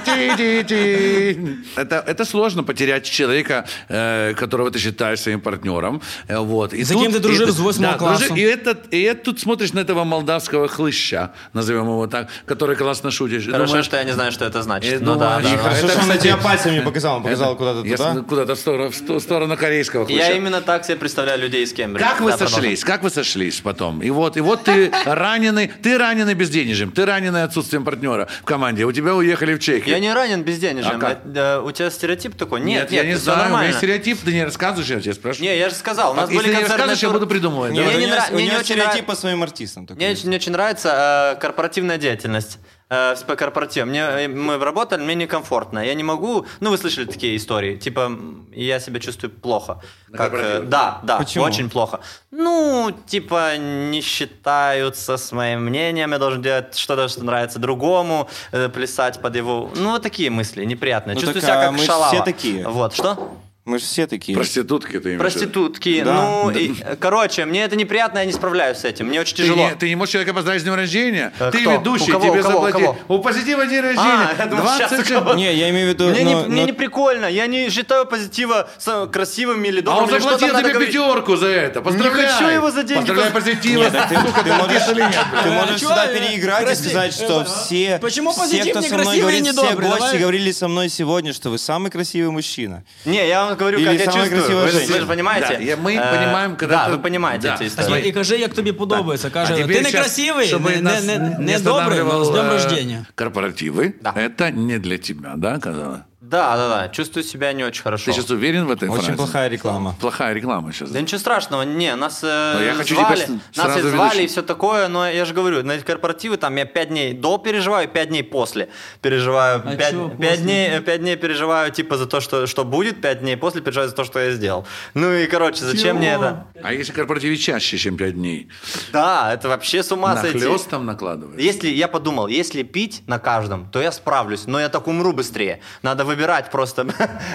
[0.00, 1.36] Та-та-та-та-та-ти-ти-ти.
[1.76, 6.00] Это, это сложно потерять человека, э, которого ты считаешь своим партнером.
[6.28, 6.72] Э, Вот.
[6.74, 8.26] И С кем ты дружил и- с восьмого да, класса.
[8.28, 8.36] дружил.
[8.36, 13.10] И, это, и это тут смотришь на этого молдавского хлыща, назовем его так, который классно
[13.10, 13.42] шутит.
[13.42, 14.92] И Хорошо, думаешь, что я не знаю, что это значит.
[14.94, 15.58] Э, Ну ну, да, а да, и да.
[15.58, 17.96] хорошо, Хорошо, Это, что он на кстати, тебя пальцем не показал, он показал куда-то я
[17.96, 18.14] туда.
[18.14, 20.28] с- куда-то в сторону, в ту- сторону корейского хлыща.
[20.28, 22.08] Я именно так себе представляю людей из Кембриджа.
[22.15, 22.83] Как вы Да, сошлись?
[22.83, 24.01] Как вы сошлись потом?
[24.01, 28.85] И вот, и вот ты раненый, ты раненый безденежьем, ты раненый отсутствием партнера в команде,
[28.85, 29.89] у тебя уехали в Чехию.
[29.89, 31.01] Я не ранен безденежьем.
[31.03, 31.11] А?
[31.11, 32.61] Это, у тебя стереотип такой?
[32.61, 33.77] Нет, нет, я не знаю, у меня нормально.
[33.77, 35.49] стереотип, ты не рассказываешь, я тебя спрашиваю.
[35.49, 37.71] Не, я же сказал, у нас А если были не концертные расскажешь, я буду придумывать.
[37.71, 39.85] Мне не него, нра- у мне не очень стереотип нра- по своим артистам.
[39.87, 39.97] такой.
[40.03, 42.59] Мне очень, не очень нравится э, корпоративная деятельность.
[42.87, 43.89] Э, по корпоративам.
[43.89, 45.79] Мне, э, мы работали, мне некомфортно.
[45.79, 46.45] Я не могу...
[46.59, 47.77] Ну, вы слышали такие истории.
[47.77, 48.11] Типа,
[48.53, 49.81] я себя чувствую плохо.
[50.09, 51.45] На Как, э, да, да, Почему?
[51.45, 51.99] очень плохо.
[52.29, 56.11] Ну, типа, не считаются с моим мнением.
[56.11, 59.71] Я должен делать что-то, что нравится другому, э, плясать под его...
[59.75, 61.15] Ну, вот такие мысли неприятные.
[61.15, 62.13] Ну, Чувствую так, себя а как мы шалава.
[62.13, 62.67] все такие.
[62.67, 63.17] Вот, что?
[63.65, 64.37] Мы же все такие.
[64.37, 65.19] Проститутки ты имеешь?
[65.19, 66.03] Проститутки.
[66.03, 66.13] Да.
[66.13, 69.07] Ну, и, э, короче, мне это неприятно, я не справляюсь с этим.
[69.07, 69.57] Мне очень Ты тяжело.
[69.69, 71.33] не, ты не можешь человека поздравить с днем рождения?
[71.39, 71.71] Э, ты кто?
[71.71, 72.25] ведущий, У кого?
[72.29, 72.59] тебе У кого?
[72.59, 72.85] У заплатили.
[72.85, 72.97] кого?
[73.07, 74.29] У позитива день рождения.
[74.29, 75.17] А, я думал, сейчас у 27.
[75.17, 75.37] кого-то.
[75.37, 76.09] Не, я имею в виду...
[76.09, 79.81] Мне, но- не, мне но- не прикольно, я не считаю позитива с красивым или А
[79.81, 80.03] добрым.
[80.03, 80.93] он или что заплатил тебе говорить.
[80.93, 81.81] пятерку за это.
[81.81, 82.29] Поздравляю.
[82.29, 83.79] хочу его за деньги Поздравляю поз- позитива.
[83.81, 88.31] Нет, ты, ты можешь, ты можешь А сюда переиграть и сказать, что э, все, почему
[88.31, 91.49] все, кто не со мной и говорит, не все гости говорили со мной сегодня, что
[91.49, 92.83] вы самый красивый мужчина.
[93.05, 94.40] Не, я вам говорю, Или как я самая чувствую.
[94.40, 94.96] красивая Вы, же- женщина.
[94.96, 95.48] вы же понимаете?
[95.58, 97.54] Да, я- мы Э, понимаем, когда Да, ты- вы понимаете Да.
[97.54, 98.08] эти Так, истории.
[98.08, 99.30] І кажи, як тобі подобається.
[99.30, 102.12] Каже, А ти теперь не щас, красивий, чтобы не, нас не, не, не добрий, останавливал,
[102.16, 103.06] але з днем э, рождения.
[103.16, 104.12] Корпоративы, Да.
[104.16, 106.00] это не для тебя, да, казала?
[106.29, 106.89] Да, да, да.
[106.89, 108.05] Чувствую себя не очень хорошо.
[108.05, 109.17] Ты сейчас уверен в этой Очень фразе?
[109.17, 109.95] плохая реклама.
[109.99, 110.89] Плохая реклама сейчас.
[110.89, 114.23] Да ничего страшного, не, нас э, я хочу звали, тебя с- нас и звали ведущим.
[114.23, 117.37] и все такое, но я же говорю, на эти корпоративы там я пять дней до
[117.37, 118.69] переживаю, пять дней после
[119.01, 119.61] переживаю.
[119.65, 120.43] А пять, чё пять после?
[120.43, 123.89] дней, э, пять дней переживаю типа за то, что, что будет, пять дней после переживаю
[123.89, 124.65] за то, что я сделал.
[124.93, 126.47] Ну и, короче, зачем мне это?
[126.63, 128.49] А если корпоративе чаще, чем 5 дней?
[128.91, 130.39] Да, это вообще с ума сойти.
[130.39, 131.39] Нахлёст там накладываешь?
[131.41, 135.59] Если, я подумал, если пить на каждом, то я справлюсь, но я так умру быстрее.
[135.83, 136.83] Надо выбирать просто.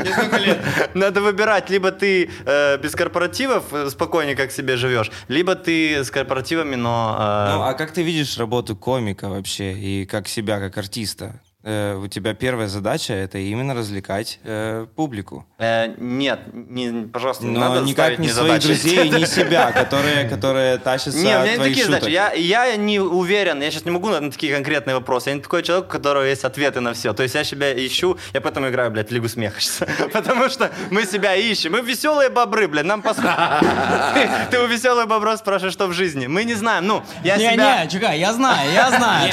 [0.05, 0.59] Несколько лет.
[0.95, 6.11] Надо выбирать, либо ты э, без корпоративов э, спокойнее как себе живешь, либо ты с
[6.11, 7.17] корпоративами, но...
[7.19, 11.41] э, Ну, а как ты видишь работу комика вообще и как себя, как артиста?
[11.63, 15.45] Э, у тебя первая задача это именно развлекать э, публику.
[15.59, 18.67] э, нет, не, пожалуйста, не Но надо никак не своих задачи.
[18.69, 22.01] друзей, не себя, которые, которые тащатся Не, у от меня не такие шуток.
[22.01, 22.15] задачи.
[22.15, 25.29] Я, я не уверен, я сейчас не могу на, на такие конкретные вопросы.
[25.29, 27.13] Я не такой человек, у которого есть ответы на все.
[27.13, 29.87] То есть я себя ищу, я поэтому играю, блядь, в Лигу смеха сейчас.
[30.15, 31.73] Потому что мы себя ищем.
[31.73, 33.17] Мы веселые бобры, блядь, нам пос...
[34.51, 36.27] Ты у веселых бобров спрашиваешь, что в жизни.
[36.27, 36.87] Мы не знаем.
[36.87, 37.83] Ну, я себя...
[37.83, 39.31] ні, чекай, я знаю, я знаю.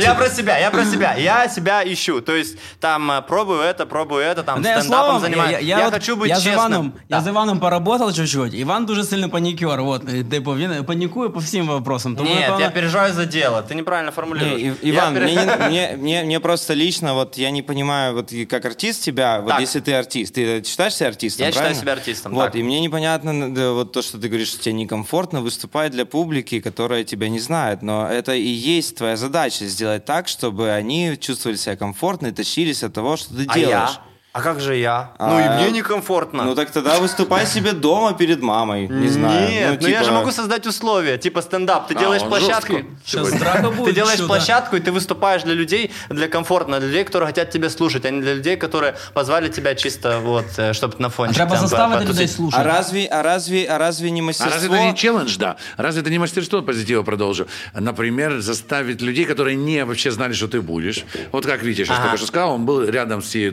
[0.00, 2.21] Я про себя, я про себя Я себя ищу.
[2.21, 5.51] То есть там э, пробую это, пробую это, там Одним стендапом словом, занимаюсь.
[5.61, 6.53] я, я, от- хочу быть я з честным.
[6.53, 7.15] Іваном, Да.
[7.17, 8.53] я з Іваном поработав чуть-чуть.
[8.53, 9.81] Іван дуже сильно панікер.
[9.81, 12.15] От, і, типу, він панікує по всім вопросам.
[12.15, 13.57] Тому, Нет, напевно, я переживаю за дело.
[13.69, 14.61] Ты неправильно Не, формулируешь.
[14.61, 18.13] И- Я Иван, пере- мне, не- мне, мне, мне просто лично, вот я не понимаю,
[18.13, 19.61] вот и как артист тебя, вот Так.
[19.61, 21.81] если ты артист, ты считаешь себя артистом, Я считаю правильно?
[21.81, 22.55] себя артистом, Вот, так.
[22.55, 26.59] и мне непонятно да, вот то, что ты говоришь, что тебе некомфортно выступать для публики,
[26.59, 31.56] которая тебя не знает, но это и есть твоя задача, сделать так, чтобы они чувствовали
[31.56, 33.90] себя комфортно и тащились от того, что ты А делаешь.
[33.90, 34.00] я?
[34.32, 35.10] А как же я?
[35.18, 36.44] А, ну и мне некомфортно.
[36.44, 39.50] Ну так тогда выступай себе дома перед мамой, не знаю.
[39.50, 41.88] Нет, ну, я типа- же могу создать условия, типа стендап.
[41.88, 42.72] Ты А, делаешь площадку.
[42.72, 42.90] жесткий.
[43.06, 43.90] Щас драка буде.
[43.90, 47.70] Ты делаешь площадку, и ты выступаешь для людей, для комфортно, для людей, которые хотят тебя
[47.70, 51.32] слушать, а не для людей, которые позвали тебя чисто вот, чтобы на фоне.
[51.32, 52.62] А треба заставити людей А слушати.
[52.64, 54.54] разве, а разве, а разве не А мастерство?
[54.54, 55.56] разве это не челлендж, да?
[55.76, 57.46] Разве это не мастерство позитива продолжу?
[57.74, 61.04] Например, заставить людей, которые не вообще знали, что ты будешь.
[61.32, 63.52] Вот как Витя сейчас только что сказал, он был рядом с цією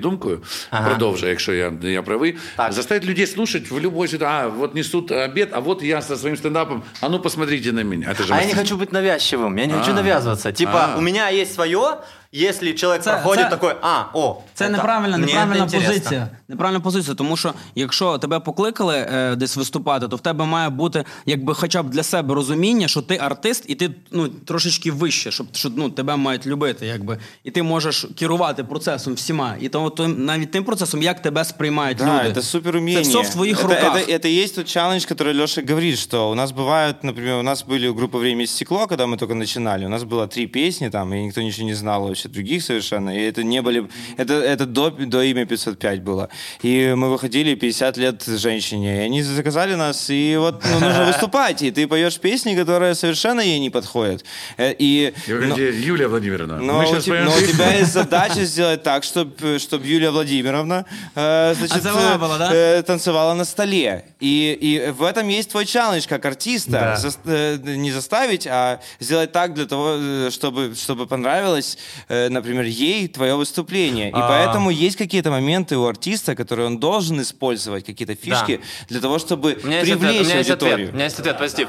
[0.71, 2.36] думкою, продовжує, якщо я, я правий.
[2.56, 2.73] Так.
[2.73, 4.45] Заставить людей слушать в любой ситуации.
[4.45, 6.84] А, вот несут обед, а вот я со своим стендапом.
[7.01, 8.12] А ну, посмотрите на меня.
[8.12, 9.93] Это же А я не хочу быть навязчивым, я не хочу А.
[9.93, 10.51] навязываться.
[10.51, 10.97] Типа, А.
[10.97, 11.97] у меня есть свое,
[12.35, 15.88] если человек Це- проходит це- такой, а, о, Це это- неправильна, мне неправильна это интересно.
[15.94, 16.28] позиція.
[16.48, 21.04] Неправильна позиція, тому що якщо тебе покликали е, десь виступати, то в тебе має бути
[21.26, 25.46] якби хоча б для себе розуміння, що ти артист, і ти ну трошечки вище, щоб
[25.52, 29.54] що, ну, тебе мають любити, якби і ти можеш керувати процесом всіма.
[29.61, 32.40] І тому то навіть тим процесом, як тебе сприймають Да, люди.
[32.40, 33.04] это супер умение.
[33.04, 33.96] Це все в твоїх это, руках.
[33.96, 37.42] Это, это и есть тот челлендж, который Леша говорит, что у нас бывают, например, у
[37.42, 40.90] нас были группы «Время и стекло», когда мы только начинали, у нас было три песни
[40.90, 44.65] там, и никто ничего не знал вообще других совершенно, и это не были, это, это
[44.65, 46.30] до, до имя 505 было.
[46.63, 51.62] И мы выходили 50 лет женщине, и они заказали нас, и вот ну, нужно выступать,
[51.62, 54.23] и ты поешь песни, которые совершенно ей не подходят.
[54.58, 57.93] Э, И, но- Юлия Владимировна, но, мы у сейчас те- поем но у тебя есть
[58.01, 62.49] задача сделать так, чтобы чтоб Юлия Владимировна э, значит, А э, була, да?
[62.53, 64.06] э, танцевала на столе.
[64.19, 66.71] И, и в этом есть твой челлендж как артиста.
[66.71, 66.95] Да.
[66.95, 71.77] Зас- э, не заставить, а сделать так для того, э, чтобы, чтобы понравилось,
[72.09, 74.09] например, ей твое выступление.
[74.09, 74.27] И А.
[74.27, 79.57] поэтому есть какие-то моменты у артиста, которые он должен использовать, какие-то фишки для того, чтобы
[79.63, 80.73] У меня есть ответ, привлечь у меня есть аудиторию.
[80.75, 81.67] ответ, у меня есть ответ, позитив.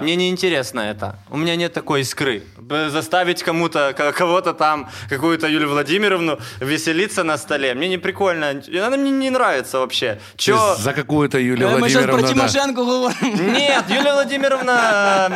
[0.00, 1.18] Мне не интересно это.
[1.30, 2.42] У меня нет такой искры.
[2.88, 7.74] Заставить кому-то, ко- кого-то там, какую-то Юлию Владимировну веселиться на столе.
[7.74, 8.50] Мне не прикольно.
[8.86, 10.18] Она мне не нравится вообще.
[10.36, 10.76] Чё?
[10.78, 12.22] За какую-то Юлию Е, Ми зараз про Владимировну.
[12.22, 12.48] да.
[12.48, 13.58] Тимошенко говоримо.
[13.58, 15.30] Нет, Юлия Владимировна...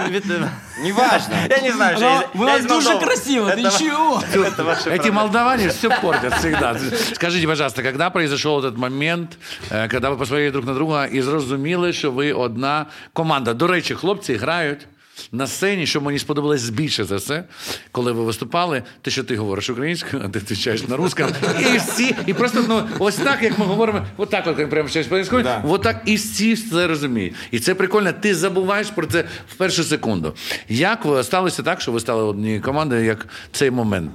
[0.74, 1.36] э, вид- Неважно.
[1.50, 3.06] Я не знаю, что Вона, я из- вона я из дуже Молдовы.
[3.06, 4.24] красива, ти Это- чого?
[4.34, 5.12] Это ваши Эти проблемы.
[5.12, 6.76] молдаване все портят всегда.
[7.14, 9.38] Скажите, пожалуйста, когда произошел этот момент,
[9.72, 13.54] е, когда ви посмотрели друг на друга і зрозуміли, що ви одна команда?
[13.54, 14.88] До речі, хлопці грають.
[15.33, 17.45] На сцені, що мені сподобалось більше за все,
[17.93, 21.29] коли ви виступали, те, що ти говориш українською, а ти відповідаєш на русском,
[21.75, 25.07] і всі, і просто ну ось так, як ми говоримо, от так, от прямо щось
[25.07, 25.63] по Да.
[25.69, 27.35] от так і всі це розуміють.
[27.51, 28.13] І це прикольно.
[28.13, 30.35] Ти забуваєш про це в першу секунду.
[30.69, 34.11] Як ви сталося так, що ви стали однією командою, як цей момент?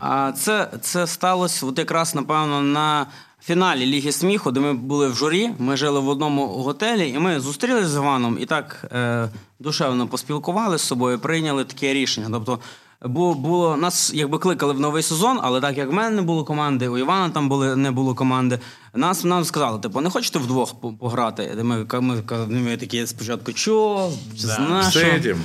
[0.00, 3.06] А це, це сталося от якраз, напевно, на
[3.42, 5.50] фіналі Ліги сміху, де ми були в журі.
[5.58, 10.84] Ми жили в одному готелі, і ми зустрілися з Іваном і так е, душевно поспілкувалися
[10.84, 12.28] з собою, прийняли таке рішення.
[12.32, 12.58] Тобто
[13.04, 16.44] Бо було нас якби кликали в новий сезон, але так як в мене не було
[16.44, 18.58] команди, у Івана там були не було команди.
[18.94, 21.52] Нас нам сказали, типу, не хочете вдвох по- пограти?
[21.62, 24.10] Ми, ми, ми, ми такі спочатку, чо?
[24.44, 24.82] Да.
[24.82, 25.36] С этим.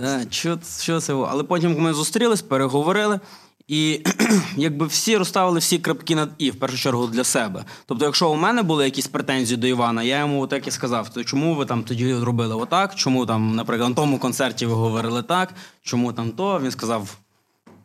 [0.00, 1.14] Да, що, що це?
[1.14, 1.28] було?
[1.30, 3.20] Але потім ми зустрілись, переговорили.
[3.68, 4.00] І
[4.56, 7.64] якби всі розставили всі крапки над і в першу чергу для себе.
[7.86, 11.24] Тобто, якщо у мене були якісь претензії до Івана, я йому так і сказав: то
[11.24, 12.94] чому ви там тоді робили отак?
[12.94, 15.54] Чому там, наприклад, на тому концерті ви говорили так?
[15.82, 16.60] Чому там то?
[16.60, 17.16] Він сказав,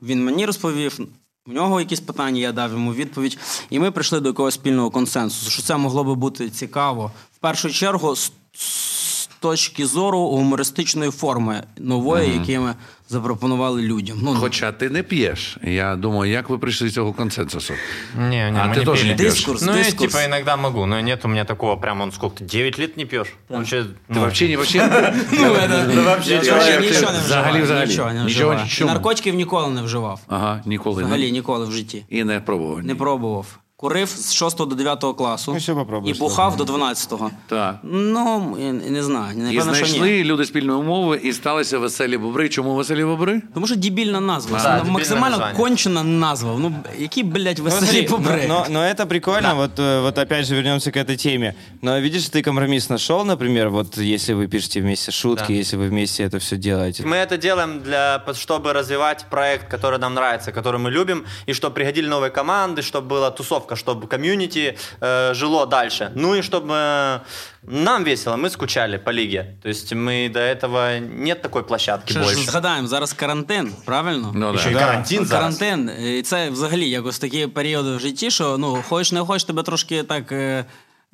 [0.02, 1.00] він мені розповів.
[1.48, 3.38] У нього якісь питання, я дав йому відповідь,
[3.70, 7.12] і ми прийшли до якогось спільного консенсусу, що це могло би бути цікаво.
[7.36, 12.76] В першу чергу, з, з точки зору гумористичної форми нової, які ми
[13.11, 14.19] запропонували людям.
[14.23, 15.59] Ну, Хоча ти не п'єш.
[15.63, 17.75] Я думаю, як ви прийшли до цього консенсусу?
[18.19, 19.15] Не, не, А мы ты не тоже пили.
[19.15, 19.35] не пьешь?
[19.35, 20.13] Дискурс, Ну, я дискурс.
[20.13, 23.29] типа иногда могу, но нет у меня такого прям, он сколько, 9 лет не пьешь?
[23.49, 24.79] Вообще, Ти ну, вообще не вообще.
[25.33, 27.25] Ну, это- вообще Нічого, человек, нічого не ти вживав.
[27.25, 27.89] взагалі, взагалі.
[27.89, 28.69] Нічого не Нічого, вживав.
[28.69, 28.91] чому?
[28.93, 30.21] Наркотиків ніколи не вживав.
[30.29, 31.31] Ага, ніколи Взагалі не.
[31.31, 32.05] ніколи в житті.
[32.11, 32.85] І не пробував.
[32.85, 33.47] Не пробував.
[33.81, 35.53] Курив з 6 до 9 класу.
[35.55, 37.31] Ну, ще попробуєш, І бухав до 12-го.
[37.49, 37.77] Так.
[37.83, 39.39] Ну, я не знаю.
[39.39, 39.91] І Напевно, що ні.
[39.93, 42.49] знайшли люди спільної мови і сталися веселі бобри.
[42.49, 43.43] Чому веселі бобри?
[43.55, 44.59] Тому що дебільна назва.
[44.59, 45.57] Да, Це дебільне максимально названня.
[45.59, 46.57] кончена назва.
[46.59, 48.47] Ну, які, блядь, Ну, веселі смотри, побри.
[48.49, 51.55] но, но это прикольно, вот, э, вот опять же вернемся к этой теме.
[51.83, 55.53] Но видишь, ты компромисс нашел, например, вот если вы пишете вместе шутки, Да.
[55.61, 57.03] если вы вместе это все делаете.
[57.03, 61.75] Мы это делаем, для, чтобы развивать проект, который нам нравится, который мы любим, и чтобы
[61.75, 66.11] приходили новые команды, чтобы была тусовка, чтобы комьюнити э, жило дальше.
[66.15, 67.21] Ну и чтобы э,
[67.63, 69.57] нам весело, мы скучали по лиге.
[69.63, 72.51] То есть мы до этого нет такой площадки Ще ж больше.
[72.51, 74.33] згадаємо, зараз карантин, правильно?
[74.35, 74.77] Ну, Еще да.
[74.79, 75.59] и карантин зараз.
[75.59, 75.91] Карантин.
[76.07, 80.03] І це взагалі якось такі періоди в житті, що ну, хочеш не хочеш, тебе трошки
[80.03, 80.65] так е,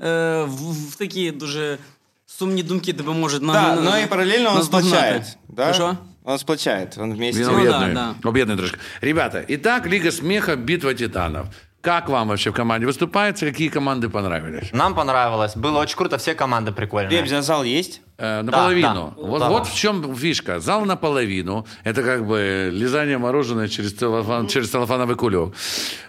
[0.05, 1.79] е, в, в такі дуже
[2.27, 4.97] сумні думки тебе можуть на, Да, на- но и параллельно он наздогнати.
[4.97, 5.23] сплочает.
[5.49, 5.73] Да?
[5.75, 5.97] Що?
[6.25, 7.43] Он сплочает, он вместе.
[7.43, 7.95] Він Ну, об'єднує.
[7.95, 8.79] да, Об'єднує трошки.
[9.01, 11.47] Ребята, итак, Лига смеха, битва титанов.
[11.82, 13.46] Как вам вообще в команде выступается?
[13.46, 14.72] Какие команды понравились?
[14.74, 17.20] Нам понравилось, было очень круто, все команды прикольные.
[17.20, 18.02] Ребзя, зал есть?
[18.20, 19.14] Э, наполовину.
[19.16, 19.22] да.
[19.28, 19.50] Вот, Да.
[19.50, 20.60] вот в чем фишка.
[20.60, 21.68] Зал наполовину.
[21.84, 25.54] Это как бы лизание мороженого через, целлофан, через целлофановый кулек.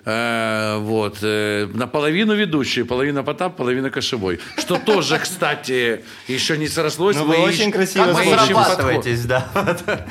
[0.06, 1.18] Э, вот.
[1.22, 4.40] Э, наполовину ведущий, половина Потап, половина Кошевой.
[4.56, 7.16] Что тоже, кстати, еще не срослось.
[7.16, 9.46] Ну, Мы вы очень красиво мы зарабатываетесь, да.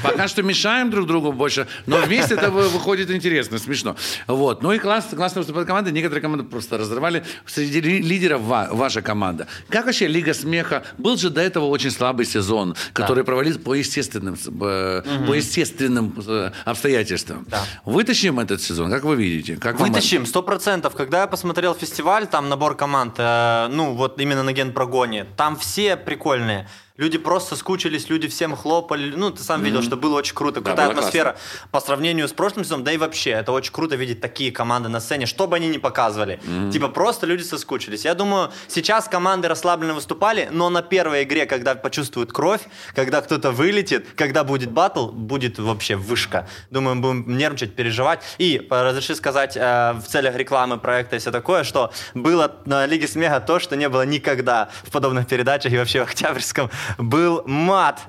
[0.03, 3.95] Пока что мешаем друг другу больше, но вместе это вы- выходит интересно, смешно.
[4.27, 4.61] Вот.
[4.61, 5.91] Ну и классно, классно выступают команды.
[5.91, 7.23] Некоторые команды просто разрывали.
[7.47, 9.47] Среди ли- лидеров ва- ваша команда.
[9.69, 10.83] Как вообще Лига смеха?
[10.99, 16.51] Был же до этого очень слабый сезон, который провалился по естественным, э, по естественным э,
[16.65, 17.45] обстоятельствам.
[17.49, 17.63] Да.
[17.85, 19.57] Вытащим этот сезон, как вы видите?
[19.57, 20.95] Как Вытащим, сто процентов.
[20.95, 25.97] Когда я посмотрел фестиваль, там набор команд, э, ну вот именно на генпрогоне, там все
[25.97, 26.67] прикольные.
[26.97, 29.13] Люди просто скучились, люди всем хлопали.
[29.15, 30.61] Ну, ты сам видел, что было очень круто.
[30.61, 31.37] Да, Крутая атмосфера
[31.69, 32.83] по сравнению с прошлым сезоном.
[32.83, 35.77] Да и вообще, это очень круто видеть такие команды на сцене, что бы они ни
[35.77, 36.39] показывали.
[36.73, 38.03] Типа просто люди соскучились.
[38.03, 42.61] Я думаю, сейчас команды расслабленно выступали, но на первой игре, когда почувствуют кровь,
[42.95, 46.49] когда кто-то вылетит, когда будет батл, будет вообще вышка.
[46.71, 48.23] Думаю, будем нервничать, переживать.
[48.39, 52.87] И э, разреши сказать э, в целях рекламы проекта и все такое, что было на
[52.87, 57.43] Лиге Смеха то, что не было никогда в подобных передачах и вообще в Октябрьском, был
[57.45, 58.01] мат.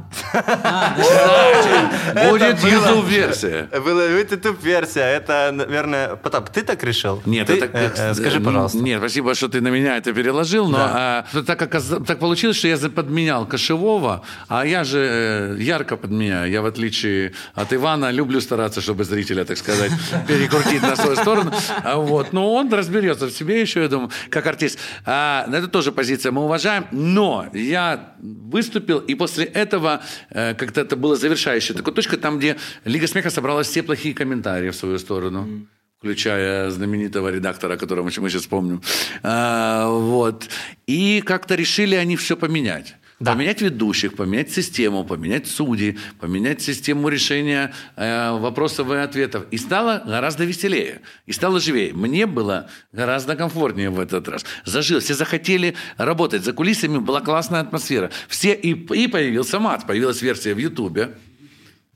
[2.30, 3.68] Будет YouTube-версия.
[3.84, 5.00] Была YouTube-версия.
[5.00, 6.16] Это, наверное...
[6.16, 7.22] Потап, ты так решил?
[7.26, 8.78] Нет, это, э, э, скажи, пожалуйста.
[8.78, 12.68] Нет, спасибо, что ты на меня это переложил, но а, так, как, так получилось, что
[12.68, 16.50] я подменял Кошевого, а я же э, ярко подменяю.
[16.50, 19.92] Я, в отличие от Ивана, люблю стараться, чтобы зрителя, так сказать,
[20.28, 21.52] перекрутить на свою сторону.
[21.84, 22.32] А Вот.
[22.32, 24.78] Но он разберется в себе еще, я думаю, как артист.
[25.04, 30.96] А, это тоже позиция мы уважаем, но я выступил, и после этого э, как-то это
[30.96, 35.66] было завершающая такая точка, там, где Лига Смеха собрала все плохие комментарии в свою сторону
[35.98, 38.80] включая знаменитого редактора, которого мы сейчас вспомним.
[39.24, 40.48] А, вот.
[40.86, 42.94] И как-то решили они все поменять.
[43.18, 49.44] Поменять ведущих, поменять систему, поменять судей, поменять систему решения э, вопросов и ответов.
[49.50, 51.00] И стало гораздо веселее.
[51.26, 51.92] И стало живее.
[51.92, 54.44] Мне было гораздо комфортнее в этот раз.
[54.64, 55.00] Зажил.
[55.00, 56.44] Все захотели работать.
[56.44, 58.12] За кулисами была классная атмосфера.
[58.28, 59.84] Все, и, и появился мат.
[59.84, 61.16] Появилась версия в Ютубе.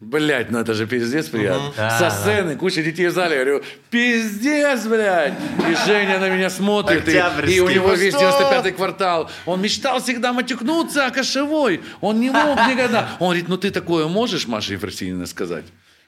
[0.02, 1.72] Блять, ну это же пиздец приятно.
[1.96, 3.36] Со сцены куча детей в зале.
[3.36, 5.34] Я говорю, пиздец, блядь.
[5.60, 7.08] И Женя на меня смотрит.
[7.08, 8.24] И, и у него весь что?
[8.24, 9.30] 95-й квартал.
[9.46, 11.82] Он мечтал всегда матюкнуться, а кошевой.
[12.00, 13.10] Он не мог никогда.
[13.20, 15.64] Он говорит, ну ты такое можешь, Маша Ефросинина, сказать?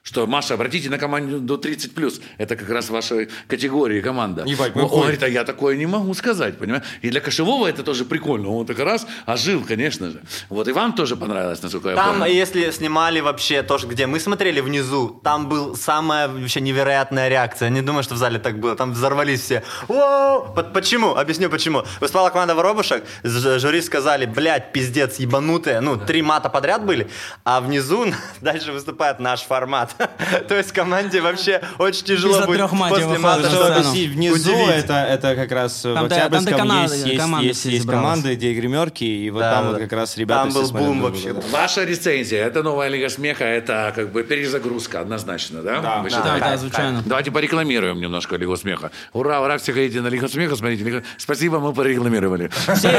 [0.07, 2.21] Что, Маша, обратите на команду до 30+.
[2.37, 4.43] Это как раз ваша категория команда.
[4.45, 6.83] Ебать, он, он говорит, а я такое не могу сказать, понимаешь?
[7.01, 8.51] И для Кошевого это тоже прикольно.
[8.51, 10.21] Он так раз ожил, конечно же.
[10.51, 12.35] Вот и вам тоже понравилось, насколько я Там, помню.
[12.35, 17.71] если снимали вообще то, где мы смотрели внизу, там был самая вообще невероятная реакция.
[17.71, 18.77] Не думаю, что в зале так было.
[18.77, 19.63] Там взорвались все.
[20.75, 21.17] Почему?
[21.17, 21.83] Объясню почему.
[22.01, 25.81] Выступала команда воробушек, жюри сказали, блядь, пиздец, ебанутые.
[25.81, 27.09] Ну, три мата подряд были,
[27.43, 28.05] а внизу
[28.43, 29.94] дальше выступает наш формат.
[30.48, 33.64] То есть команде вообще очень тяжело Из-за будет трех матов после выходишь мата на Чтобы
[33.66, 33.80] сцену.
[33.80, 34.76] объяснить, внизу Удивить.
[34.86, 37.60] это, это как раз в Там, где- там, где Октябрьском каналы- есть, есть, команды есть,
[37.60, 38.04] все есть собралось.
[38.04, 39.84] команды, где гримерки, и вот Да, там да, вот да.
[39.84, 41.30] как раз ребята Там все был смотрят бум друг вообще.
[41.34, 41.48] друга.
[41.52, 45.80] Ваша рецензия, это новая Лига Смеха, это как бы перезагрузка однозначно, да?
[45.82, 45.98] Да.
[46.04, 46.40] Вы Да, считаете?
[46.46, 47.04] Да, да, звичайно.
[47.06, 48.92] Давайте порекламируем немножко Лигу Смеха.
[49.14, 50.84] Ура, ура, все ходите на Лигу Смеха, смотрите.
[50.84, 52.50] Лигу- Спасибо, мы порекламировали.
[52.74, 52.90] Всі,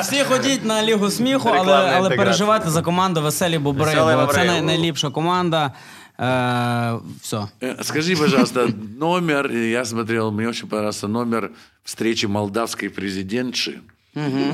[0.00, 2.16] всі ходіть на Лігу сміху, але, Рекламна але інтеграція.
[2.24, 4.34] переживайте за команду Веселі Бобри, Веселі бо Бобри.
[4.34, 4.62] це най,
[5.06, 5.72] найліпша команда.
[6.20, 7.36] Е, все.
[7.60, 8.68] Э, Скажи, пожалуйста,
[9.00, 11.50] номер, я смотрел, мне очень понравился номер
[11.84, 13.78] встречи молдавской президентши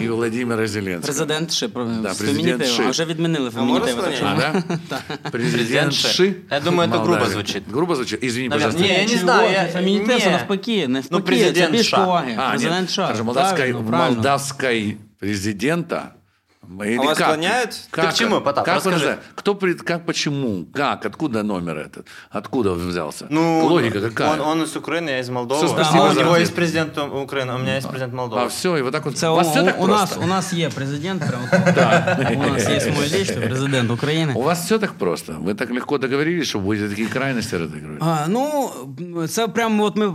[0.02, 1.02] и Владимира Зеленского.
[1.12, 2.82] Президент ще про Да, фемінітив, президент Ши.
[2.86, 3.96] а вже відмінили фемінітив.
[3.96, 4.36] можна так що- А,
[4.90, 5.02] да?
[5.30, 6.34] Президентши.
[6.50, 7.32] Я думаю, это грубо Молдавии.
[7.32, 7.62] звучит.
[7.72, 8.24] Грубо звучит?
[8.24, 8.72] Извини, Наверное.
[8.72, 8.94] пожалуйста.
[8.94, 9.22] Не, я не Чого?
[9.22, 10.32] знаю, я- Фемінітив це не.
[10.32, 11.96] навпаки, не Ну, навпаки, президент це більш США.
[12.04, 12.34] поваги.
[12.38, 13.06] А, президент нет, США.
[13.06, 14.14] хорошо, молдавской, Правильно, правильно.
[14.14, 16.10] молдавской президента.
[16.84, 17.26] Или А вас как?
[17.28, 17.70] склоняют?
[17.90, 18.64] Как, Ты к чему, Потап?
[18.64, 18.98] Как, Расскажи.
[18.98, 22.06] подожди, кто, пред- как, почему, как, откуда номер этот?
[22.30, 23.26] Откуда он взялся?
[23.30, 24.32] Ну, Логика какая?
[24.32, 25.60] Он, он из Украины, я из Молдовы.
[25.66, 26.42] Всё, спасибо а у за него ответ.
[26.42, 28.42] есть президент Украины, у меня есть президент Молдовы.
[28.42, 29.16] А все, и вот так вот.
[29.16, 30.24] Це у у, вас все так у, нас, просто?
[30.24, 32.36] у нас є президент, прямо тут.
[32.36, 34.32] у нас є Смолічний, президент України.
[34.36, 35.32] У вас все так просто.
[35.32, 37.98] Вы так легко договорились, что будете такие крайности разыгрывать.
[38.00, 38.70] А, ну,
[39.28, 40.06] це прямо от ми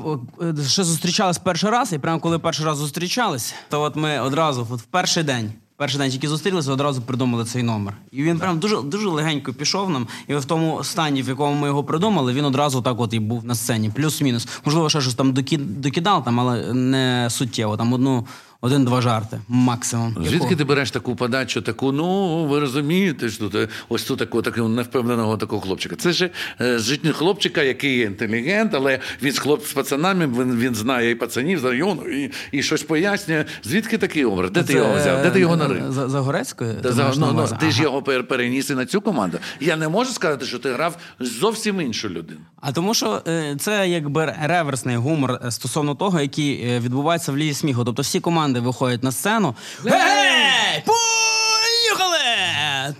[0.41, 4.67] е, ще зустрічались перший раз, і прямо коли перший раз зустрічались, то от ми одразу,
[4.71, 5.53] от в перший день.
[5.78, 7.94] Перший день тільки зустрілися, одразу придумали цей номер.
[8.10, 10.06] І він прям дуже дуже легенько пішов нам.
[10.28, 13.44] І в тому стані, в якому ми його придумали, він одразу так от і був
[13.44, 13.90] на сцені.
[13.90, 14.48] Плюс-мінус.
[14.64, 17.76] Можливо, ще щось там докидав, там, але не суттєво.
[17.76, 18.26] Там одну,
[18.60, 20.16] один-два жарти максимум.
[20.26, 24.68] Звідки ти береш таку подачу, таку, ну, ви розумієте, що ти, ось тут такого, такого
[24.68, 25.96] невпевненого такого хлопчика.
[25.96, 26.30] Це ж
[26.60, 31.10] е, життя хлопчика, який є інтелігент, але він з хлоп з пацанами, він, він знає
[31.10, 33.44] і пацанів з району, і, і щось пояснює.
[33.64, 34.50] Звідки такий образ?
[34.50, 35.22] Де ти його взяв?
[35.22, 35.84] Де ти його нарив?
[35.88, 36.74] е, За, за Горецькою?
[36.82, 39.38] Та за- ну, ну, ти ж його пер- переніс і на цю команду.
[39.60, 42.40] Я не можу сказати, що ти грав зовсім іншу людину.
[42.60, 47.36] А тому, що е, це якби реверсний гумор е, стосовно того, який е, відбувається в
[47.36, 47.84] лізі сміху.
[47.84, 49.54] Тобто всі команди виходять на сцену.
[49.84, 50.82] Гей!
[50.86, 52.18] Поїхали!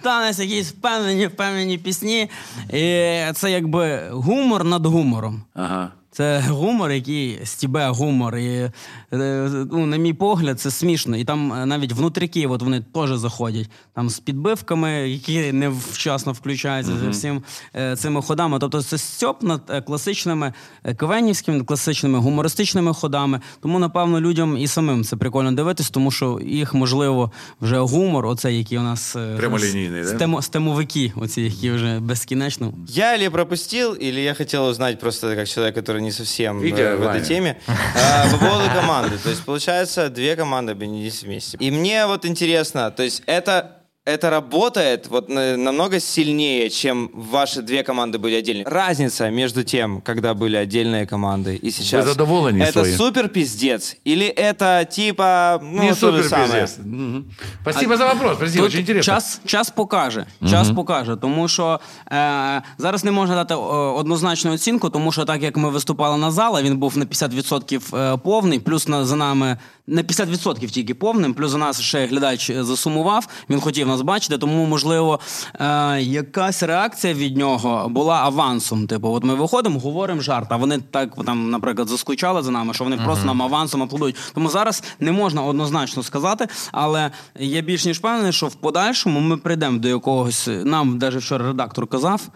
[0.02, 2.30] Танець якісь впевнені, впевнені пісні.
[2.72, 5.42] І це якби гумор над гумором.
[5.54, 5.92] Ага.
[6.18, 8.36] Це гумор, який стібе гумор.
[8.36, 8.70] І,
[9.12, 11.16] е, ну, на мій погляд, це смішно.
[11.16, 13.70] І там е, навіть внутріки от вони теж заходять.
[13.94, 17.42] Там з підбивками, які не вчасно включаються за всім
[17.76, 18.58] е, цими ходами.
[18.58, 20.52] Тобто це стьоп над класичними
[20.96, 23.40] квенівськими, класичними гумористичними ходами.
[23.60, 28.58] Тому, напевно, людям і самим це прикольно дивитись, тому що їх, можливо, вже гумор, оцей,
[28.58, 32.72] який у нас Прямолінійний, стемо, стемовики, оці, які вже безкінечно.
[32.88, 37.00] Я или пропустил, или я хотел узнать просто как человек, который не совсем э, в
[37.00, 37.18] Ваня.
[37.18, 37.56] этой теме.
[37.66, 39.18] По поводу команды.
[39.18, 41.56] То есть, получается, две команды объединились вместе.
[41.58, 43.77] И мне вот интересно, то есть это
[44.08, 48.64] это работает вот на- намного сильнее, чем ваши две команды были отдельные.
[48.66, 52.04] Разница между тем, когда были отдельные команды и сейчас.
[52.04, 52.96] Вы задоволены Это своим?
[52.96, 56.48] супер пиздец или это типа ну Не то же супер самое?
[56.62, 56.78] пиздец.
[56.84, 57.24] Мгм.
[57.62, 58.36] Спасибо за вопрос.
[58.36, 59.14] Спасибо, очень интересно.
[59.14, 60.26] Час, час покаже.
[60.50, 61.16] Час покаже.
[61.16, 61.80] Тому що
[62.12, 66.30] е, зараз не можна дати е, однозначну оцінку, тому що так як ми виступали на
[66.30, 69.56] зала, він був на 50% е, повний, плюс на, за нами
[69.88, 73.28] на 50% тільки повним, плюс за нас ще глядач е, засумував.
[73.50, 75.20] Він хотів нас бачити, тому можливо
[75.54, 78.86] е, якась реакція від нього була авансом.
[78.86, 82.84] Типу, от ми виходимо, говоримо жарт, а вони так там, наприклад, заскучали за нами, що
[82.84, 84.16] вони просто нам авансом аплодують.
[84.34, 89.36] Тому зараз не можна однозначно сказати, але я більш ніж впевнений, що в подальшому ми
[89.36, 90.48] прийдемо до якогось.
[90.64, 92.28] Нам навіть вчора редактор казав.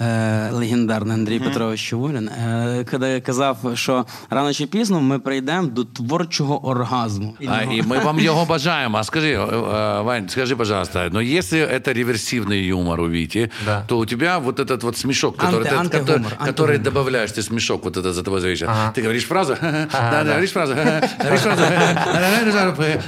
[0.00, 5.84] Е, легендарний Андрій Петрович Чавулін, е, коли казав, що рано чи пізно ми прийдемо до
[5.84, 7.36] творчого оргазму.
[7.48, 8.96] А, и мы вам его бажаем.
[8.96, 13.84] А скажи, э, э, Вань, скажи, пожалуйста, но если это реверсивный юмор у Вити, Да.
[13.86, 16.48] то у тебя вот этот вот смешок, который, Анти- ты, антигумор, который, антигумор.
[16.48, 18.68] который добавляешь, ты смешок вот этот за тобой зависит.
[18.68, 18.92] Ага.
[18.96, 20.30] Ты говоришь фразу, да, да, да.
[20.30, 21.62] говоришь фразу, говоришь фразу,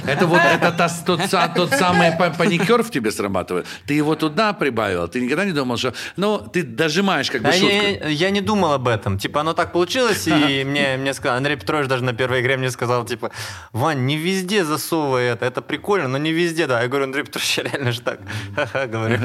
[0.07, 3.65] это вот это та- тот, са- тот самый па- паникер в тебе срабатывает.
[3.85, 7.52] Ты его туда прибавил, ты никогда не думал, что, ну, ты дожимаешь как бы Да
[7.52, 7.74] шутку.
[7.74, 9.18] я, я не думал об этом.
[9.18, 12.70] Типа, оно так получилось, и мне, мне сказал, Андрей Петрович даже на первой игре мне
[12.70, 13.30] сказал, типа,
[13.72, 16.82] Вань, не везде засовывай это, это прикольно, но не везде, да.
[16.82, 18.18] Я говорю, Андрей Петрович, я реально же так,
[18.56, 19.18] ха-ха, говорю.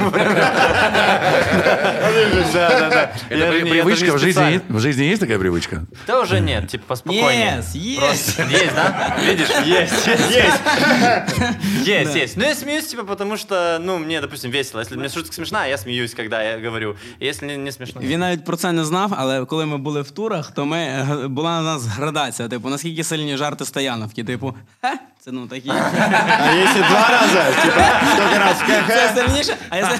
[2.53, 3.11] Да, да, да.
[3.29, 5.85] Это привычка в жизни, есть- в жизни есть такая привычка?
[6.07, 7.63] Да уже нет, типа, поспокойнее.
[7.73, 7.97] Yes.
[7.99, 9.17] Просто есть, да?
[9.23, 9.49] Видишь?
[9.65, 11.87] Есть, есть.
[11.87, 12.37] Есть, есть.
[12.37, 14.79] Ну, я смеюсь, типа, потому что, ну, мне, допустим, весело.
[14.79, 16.95] Если мне шутка смешная, я смеюсь, когда я говорю.
[17.19, 18.00] Если не, не смешно...
[18.00, 21.28] Він навіть про це не знав, але коли ми були в турах, то ми е,
[21.28, 22.48] була у нас градація.
[22.48, 24.24] Типу, наскільки сильні жарти стояновки.
[24.24, 25.68] Типу, хе, це ну такі.
[25.70, 28.56] А если два раза, типа, сколько раз?
[28.88, 29.96] Це сильніше, а якщо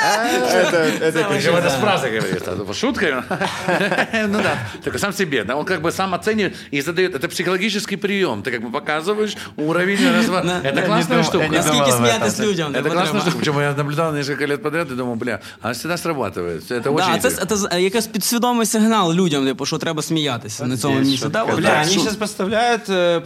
[0.00, 3.24] Это, это Причем это с фразой говорит, а шутка.
[4.28, 5.44] Ну да, только сам себе.
[5.44, 7.14] да, Он как бы сам оценивает и задает.
[7.16, 8.42] Это психологический прием.
[8.42, 11.44] Ты как бы показываешь уровень разва- Это классная думал- штука.
[11.44, 12.46] я не наскільки думал об сміятись этом.
[12.46, 12.72] людям.
[12.72, 13.20] Это типу, классная треба.
[13.30, 13.36] штука.
[13.38, 16.72] Причем я наблюдал несколько лет подряд и думал, бля, она всегда срабатывает.
[16.72, 17.68] Это очень Да, це, интересно.
[17.68, 21.28] це якийсь підсвідомий сигнал людям, типу, що треба сміятися на цьому Здесь місці.
[21.28, 21.54] Да, шутка.
[21.54, 23.20] от Бля, так, они що- сейчас поставляют, э,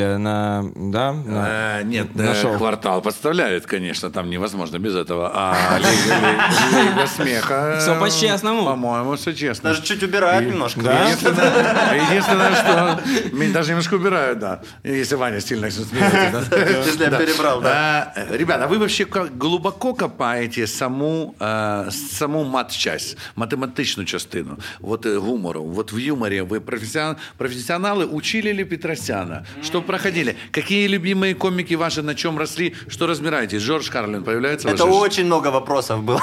[0.00, 2.56] зрителя на, да, на- Э, Нет, на э, шоу.
[2.58, 5.30] квартал подставляет, конечно, там невозможно без этого.
[5.34, 7.78] А Лига, смеха...
[7.80, 8.64] Всё по-честному.
[8.64, 9.70] По-моему, все честно.
[9.70, 10.80] Даже чуть убирают немножко.
[10.82, 11.08] Да?
[11.08, 13.00] Единственное, что
[13.36, 14.60] меня даже немножко убирают, да.
[14.84, 16.44] Если Ваня сильно смеется.
[16.86, 18.12] Если я перебрал, да.
[18.16, 25.18] А, Ребята, а вы вообще как глубоко копаете саму, саму мат-часть, математичну частину, от е,
[25.18, 25.62] гумору.
[25.64, 29.44] Вот в юморе вы профессион- профессионалы учили ли Петросяна?
[29.62, 30.35] Что проходили?
[30.51, 32.73] Какие любимые комики ваши, на чем росли?
[32.87, 33.61] Что разбираетесь?
[33.61, 34.67] Жорж Карлин появляется?
[34.67, 36.21] в Это вашей очень много вопросов было.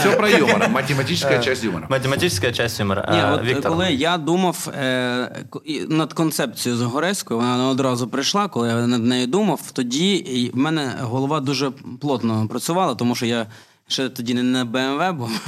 [0.00, 1.86] Все про юмор, математическая часть юмора.
[1.90, 3.08] Математическая часть юмора.
[3.12, 3.72] Ні, А, от Виктор.
[3.72, 9.04] коли я думав е, ко- і над концепцією Загорецькою, вона одразу прийшла, коли я над
[9.04, 11.70] нею думав, тоді і в мене голова дуже
[12.00, 13.46] плотно працювала, тому що я.
[13.87, 15.47] Ще тоді не на БМВ був.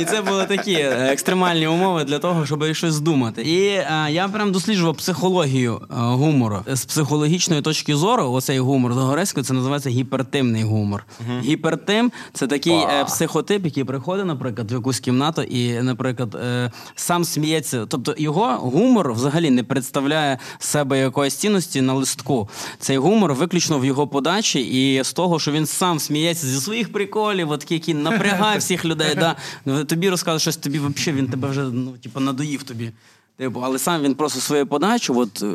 [0.00, 3.42] і це були такі екстремальні умови для того, щоб щось здумати.
[3.42, 6.64] І е, я прям досліджував психологію е, гумору.
[6.66, 11.04] З психологічної точки зору, оцей гумор Загорецької, це називається гіпертимний гумор.
[11.42, 17.24] Гіпертим це такий е, психотип, який приходить, наприклад, в якусь кімнату і, наприклад, е, сам
[17.24, 17.86] сміється.
[17.86, 22.48] Тобто його гумор взагалі не представляє себе якоїсь цінності на листку.
[22.78, 26.92] Цей гумор виключно в його подачі і з того, що він сам сміється зі своїх
[26.92, 29.14] приколів, от, який напрягає всіх людей.
[29.14, 29.36] Да.
[29.64, 32.90] Ну, Тобі розказує щось, тобі взагалі він тебе вже ну, типу, надоїв тобі.
[33.38, 35.46] Типу, але сам він просто свою подачу от, е,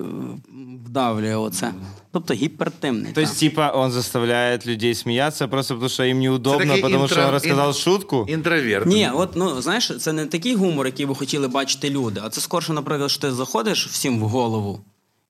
[0.85, 1.73] вдавлює оце.
[2.11, 3.13] Тобто гіпертимний.
[3.13, 7.31] То есть, типа, он заставляет людей смеяться просто потому, что им неудобно, что інтро- он
[7.31, 8.25] рассказал ін- шутку?
[8.29, 8.85] Інтроверт.
[8.85, 12.41] Ні, от ну знаєш, це не такий гумор, який би хотіли бачити люди, а це
[12.41, 14.79] скорше, наприклад, що ти заходиш всім в голову.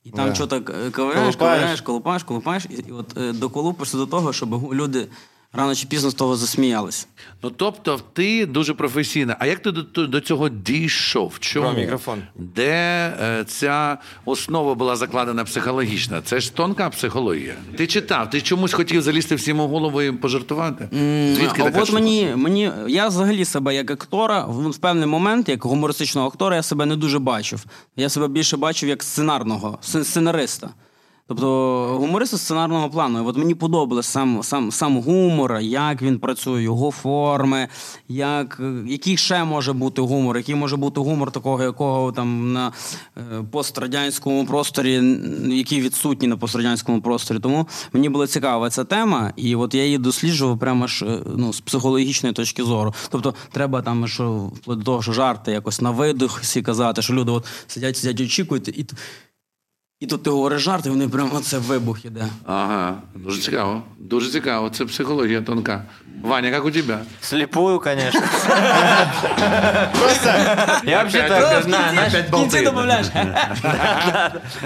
[0.04, 0.36] І там Да.
[0.36, 1.36] що так ковиряєш, Колупаєш.
[1.36, 5.08] ковиряєш, колупаєш, колупаєш, і, і от е, доколупишся до того, щоб люди
[5.54, 7.08] рано чи пізно з того засміялись.
[7.44, 9.36] Ну тобто, ти дуже професійна.
[9.40, 11.40] А як ти до, до цього дійшов?
[11.40, 11.70] Чому?
[11.70, 12.22] Про мікрофон.
[12.36, 12.72] Де
[13.22, 16.22] е, ця основа була закладена психологічна?
[16.22, 17.56] Це ж тонка психологія.
[17.78, 20.88] Ти читав, ти чомусь хотів залізти всім у голову і пожартувати?
[21.36, 22.02] Звідки а така от штука?
[22.02, 26.64] мені, мені, я взагалі себе як актора, в, в певний момент, як гумористичного актора, я
[26.64, 27.66] себе не дуже бачив.
[27.96, 30.70] Я себе більше бачив як сценарного, сцен- сценариста.
[31.32, 33.28] Тобто гумориста сценарного плану.
[33.28, 37.68] От мені подобалось сам, сам, сам гумор, як він працює, його форми,
[38.10, 42.72] як, який ще може бути гумор, який може бути гумор такого, якого там на
[43.18, 43.22] е,
[43.52, 47.40] пострадянському просторі, який відсутній на пострадянському просторі.
[47.40, 51.54] Тому мені була цікава ця тема, і от я її досліджував прямо ж е, ну,
[51.54, 52.94] з психологічної точки зору.
[53.10, 57.14] Тобто, треба там, що вплоть до того, що жарти якось на видих всі казати, що
[57.14, 58.86] люди от сидять, сидять, очікують, і,
[60.01, 62.29] і тут ти говориш жарт, і вони прямо це вибух іде.
[62.45, 63.83] Ага, дуже цікаво.
[63.99, 64.71] Дуже цікаво.
[64.71, 65.85] Це психологія тонка.
[66.23, 66.99] Ваня, як у тебе?
[67.21, 68.21] Слепую, конечно.
[70.85, 73.07] Я вообще так знаю, знаешь, В кінці додаєш.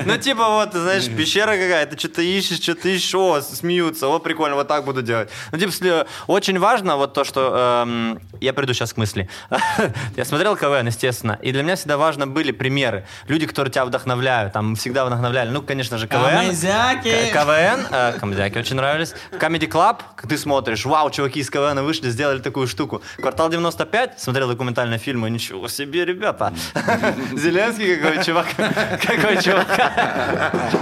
[0.05, 4.69] Ну, типа, вот, знаешь, пещера какая-то, что-то ищешь, что-то ищешь, о, смеются, о, прикольно, вот
[4.69, 5.29] так буду делать.
[5.53, 7.85] Ну, типа, сли- очень важно вот то, что...
[7.87, 9.29] эм, я приду сейчас к мысли.
[10.17, 13.05] я смотрел КВН, естественно, и для меня всегда важно были примеры.
[13.29, 15.51] Люди, которые тебя вдохновляют, там, всегда вдохновляли.
[15.51, 16.47] Ну, конечно же, КВН.
[16.47, 17.31] Камызяки.
[17.33, 19.15] К- КВН, э, Камзяки очень нравились.
[19.33, 23.02] Comedy Club, как ты смотришь, вау, чуваки из КВН вышли, сделали такую штуку.
[23.18, 26.54] Квартал 95, смотрел документальные фильмы, ничего себе, ребята.
[27.34, 28.48] Зеленский какой чувак,
[29.02, 29.68] какой чувак.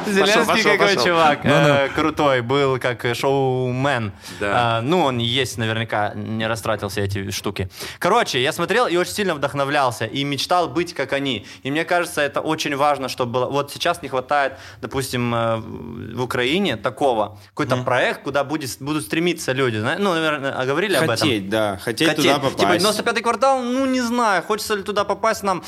[0.08, 1.68] Зеленский какой чувак, Ну-ну.
[1.68, 4.12] э, крутой, был как э, шоумен.
[4.42, 7.70] А, Ну, он есть наверняка, не растратил все эти штуки.
[8.00, 11.46] Короче, я смотрел и очень сильно вдохновлялся, и мечтал быть как они.
[11.64, 13.46] И мне кажется, это очень важно, чтобы было...
[13.50, 19.52] Вот сейчас не хватает, допустим, э, в Украине такого, какой-то проект, куда будет, будут стремиться
[19.52, 19.78] люди.
[19.78, 21.18] Ну, наверное, а, говорили об этом?
[21.18, 21.80] Хотеть, да.
[21.84, 22.26] Хотеть, Хотеть.
[22.26, 22.60] туда попасть.
[22.60, 25.64] Типа 95-й квартал, ну не знаю, хочется ли туда попасть нам.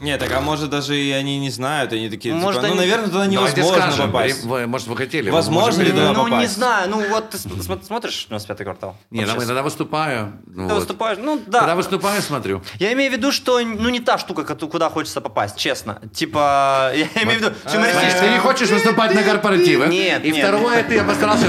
[0.00, 2.80] Нет, так а может даже и они не знают, они такие, Может, типа, ну, они-
[2.90, 4.44] наверное, туда невозможно скажем, попасть.
[4.44, 5.30] вы- может, вы хотели.
[5.30, 6.54] Возможно ли туда ну не попасть?
[6.54, 8.96] знаю, ну вот ты см- см- смотришь 95-й квартал?
[9.10, 10.32] Не, Вот ну, иногда выступаю.
[10.46, 10.80] ну, Ты вот.
[10.80, 11.60] выступаешь, ну да.
[11.60, 12.62] Когда выступаю, смотрю.
[12.78, 16.00] Я имею в виду, что ну не та штука, куда хочется попасть, честно.
[16.12, 17.78] Типа, я имею в виду, Ты
[18.30, 19.88] не хочешь выступать на корпоративах.
[19.88, 20.44] Нет, И нет.
[20.46, 21.48] второе, ты обосрался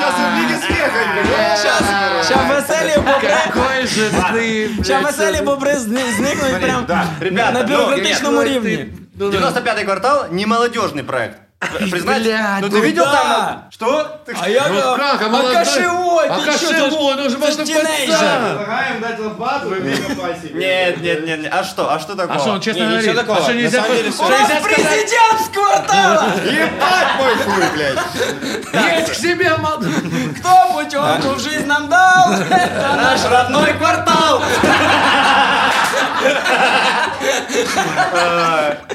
[0.00, 2.24] в 95-й квартал.
[2.24, 6.86] Ща веселі бобри, Какой же ты, ща блядь, веселі бобри зни- зникнуть прям
[7.20, 8.88] Ребята, на ну, бюрократичному нет, ну, рівні.
[9.18, 11.36] 95-й квартал не молодежный проект.
[11.61, 12.23] Признать?
[12.23, 13.11] блядь, ну ты ну видел да.
[13.11, 13.63] там?
[13.69, 14.19] Что?
[14.25, 15.53] Ты- А я Ну говорю, как, а а молодой?
[15.53, 18.07] кошевой, А ты чё, ты ж- кошевой, же ты ж просто тинейджер.
[18.17, 18.57] пацан.
[18.57, 19.69] Предлагаем дать лопату.
[20.55, 21.53] Нет, нет, нет.
[21.53, 21.93] А что?
[21.93, 22.35] А что такого?
[22.35, 23.15] А что, он честно говорит?
[23.15, 23.37] такого.
[23.37, 23.81] А что нельзя.
[23.81, 26.25] У что нас президент з квартала!
[26.45, 28.97] Ебать мой хуй, блядь.
[28.97, 29.77] Есть к себе, мол-
[30.39, 32.31] Кто путевку в жизнь нам дал?
[32.33, 34.41] Это наш родной квартал!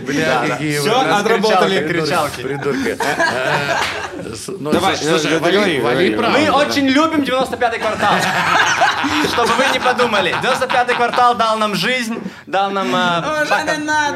[0.01, 1.89] Бля, какие блядь, отработали.
[1.89, 2.99] кричалки, Придурки.
[2.99, 6.17] Э, с- ну, Давай, слушай, э, вали-.
[6.17, 8.15] Мы очень любим 95-й квартал.
[9.33, 10.35] Чтобы вы не подумали.
[10.43, 12.95] 95-й квартал дал нам жизнь, дал нам...
[12.95, 13.23] э,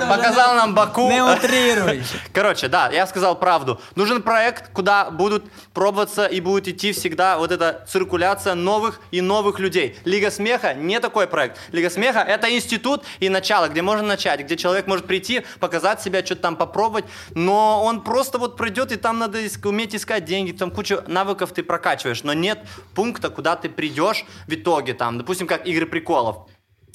[0.09, 1.09] Показал нам Баку.
[1.11, 2.03] Не утрируй.
[2.33, 3.81] Короче, да, я сказал правду.
[3.95, 9.59] Нужен проект, куда будут пробоваться и будет идти всегда вот эта циркуляция новых и новых
[9.59, 9.99] людей.
[10.05, 11.59] Лига смеха не такой проект.
[11.73, 12.80] Лига смеха это институт
[13.21, 17.05] и начало, где можно начать, где человек может прийти, показать себя, что-то там попробовать,
[17.35, 21.63] но он просто вот придет, и там надо уметь искать деньги, там кучу навыков ты
[21.63, 22.61] прокачиваешь, но нет
[22.95, 26.49] пункта, куда ты придешь в итоге, там, допустим, как игры приколов.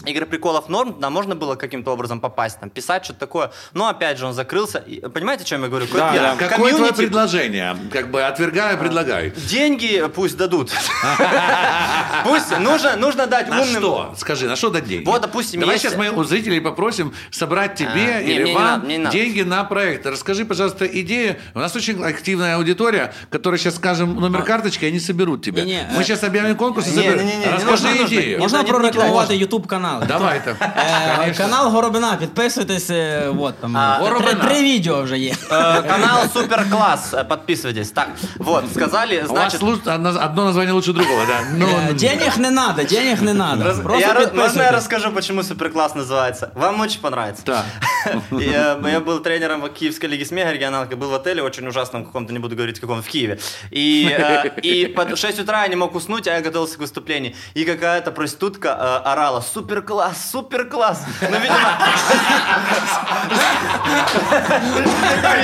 [0.04, 3.52] Игры приколов норм, да, можно было каким-то образом попасть, там, писать что-то такое.
[3.74, 4.80] Но опять же он закрылся.
[4.80, 5.88] И, понимаете, о чем я говорю?
[5.88, 6.36] Какой Да, да.
[6.36, 7.78] Какое твое Комьюнити- предложение?
[7.91, 9.32] Как бы отвергаю, предлагаю.
[9.32, 10.72] Деньги пусть дадут.
[12.24, 13.82] Пусть нужно, нужно дать На умным.
[13.82, 14.14] что?
[14.18, 15.06] Скажи, на что дать деньги?
[15.06, 19.41] Вот, допустим, Давай сейчас мы у зрителей попросим собрать тебе А, не, или вам деньги
[19.41, 20.06] на проект.
[20.06, 21.38] Расскажи, пожалуйста, идею.
[21.54, 25.64] У нас очень активная аудитория, которая сейчас скажем номер карточки, они соберут тебя.
[25.96, 27.18] Мы сейчас объявим конкурс и соберем.
[27.20, 28.39] не, не, не, не Расскажи идею.
[28.39, 29.46] Можна не- не
[29.85, 29.85] прорекламувати кидай.
[29.85, 30.03] ютуб канал.
[30.07, 31.43] Давай то.
[31.43, 33.77] Канал Горобина, підписуйтесь, е, от там.
[33.77, 34.35] А, три- Горобина.
[34.45, 35.33] Три відео вже є.
[35.51, 37.14] Э, Канал Супер Класс.
[37.14, 37.93] Э, Подписывайтесь.
[37.93, 38.09] Так,
[38.39, 39.62] вот, сказали, У вас значит...
[39.62, 41.41] лу- одно одно название лучше другого, да.
[41.57, 43.64] Ну, Е, Денег не надо, денег не надо.
[43.64, 44.73] раз- Просто я, раз- можно я підписуйтесь.
[44.73, 46.49] расскажу, почему Супер Класс называется?
[46.55, 47.43] Вам очень понравится.
[47.47, 47.64] Да.
[48.31, 52.33] Я, я был тренером в Киевской лиге смеха регионалки, был в отеле очень ужасном каком-то,
[52.33, 53.39] не буду говорить каком, в Киеве.
[53.71, 57.33] И, э, и под 6 утра я не мог уснуть, а я готовился к выступлению.
[57.55, 61.78] И какая-то проститутка э, орала «Супер класс, супер класс!» Ну, видимо...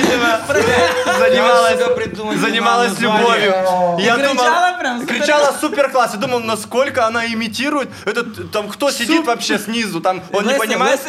[0.00, 0.40] Видимо,
[1.18, 3.54] занималась, занималась любовью.
[3.98, 6.10] Я И кричала «Супер супер класс.
[6.14, 7.88] Я думал, насколько она имитирует.
[8.04, 11.00] Этот, там, кто сидит вообще снизу, там, он не понимает.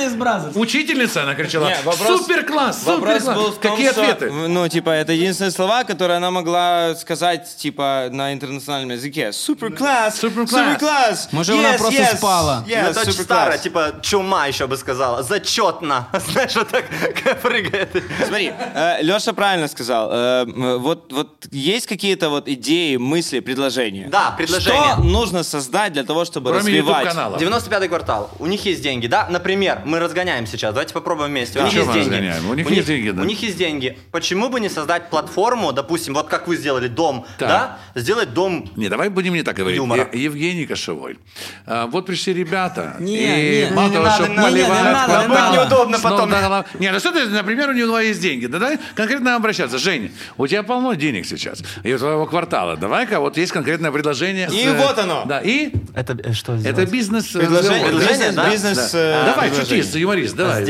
[0.55, 1.71] Учительница, она кричала,
[2.07, 3.35] супер класс, супер Вопрос класс.
[3.35, 4.31] был в том, Какие ответы?
[4.31, 9.31] ну, типа, это единственные слова, которые она могла сказать, типа, на интернациональном языке.
[9.31, 10.19] Супер класс!
[10.19, 11.23] Супер класс.
[11.23, 11.35] Супер!
[11.35, 12.63] Может, она просто спала.
[12.65, 15.23] Ну, супер старое, типа чума еще бы сказала.
[15.23, 16.07] Зачетно.
[16.31, 16.85] Знаешь, вот так
[17.41, 17.89] прыгает.
[18.27, 18.53] Смотри,
[19.01, 20.09] Леша правильно сказал.
[20.11, 20.45] Э,
[20.77, 24.07] вот, вот есть какие-то вот идеи, мысли, предложения.
[24.09, 24.93] Да, предложения.
[24.93, 27.05] Что нужно создать для того, чтобы Кроме развивать?
[27.05, 27.37] YouTube-канала.
[27.37, 28.31] 95-й квартал.
[28.39, 29.27] У них есть деньги, да?
[29.29, 30.73] Например, мы разгоняем сейчас.
[30.73, 31.59] Давайте попробуем вместе.
[31.59, 31.65] Да.
[31.65, 32.33] У них есть деньги.
[32.49, 33.21] У них есть деньги, да.
[33.21, 33.97] У них есть деньги.
[34.11, 37.79] Почему бы не создать платформу, допустим, вот как вы сделали дом, да?
[37.95, 39.81] Сделать дом Не, давай будем не так говорить.
[40.13, 41.17] Евгений Кошевой.
[41.65, 42.95] А, вот пришли ребята.
[43.03, 45.57] Не, и не, мало не того, надо, что не надо, поливают, не надо, не надо.
[45.57, 46.31] Неудобно потом.
[46.79, 48.45] Не, ну что ты, например, у него есть деньги.
[48.45, 49.77] Да давай конкретно обращаться.
[49.77, 51.59] Женя, у тебя полно денег сейчас.
[51.83, 52.77] И у твоего квартала.
[52.77, 54.47] Давай-ка, вот есть конкретное предложение.
[54.51, 55.23] И с, э, вот оно.
[55.25, 57.35] Да, и Это э, что это бизнес.
[57.35, 58.49] э, Предложение, предложение, да?
[58.49, 59.23] бизнес, Да.
[59.25, 60.65] Давай, шутист, юморист, давай.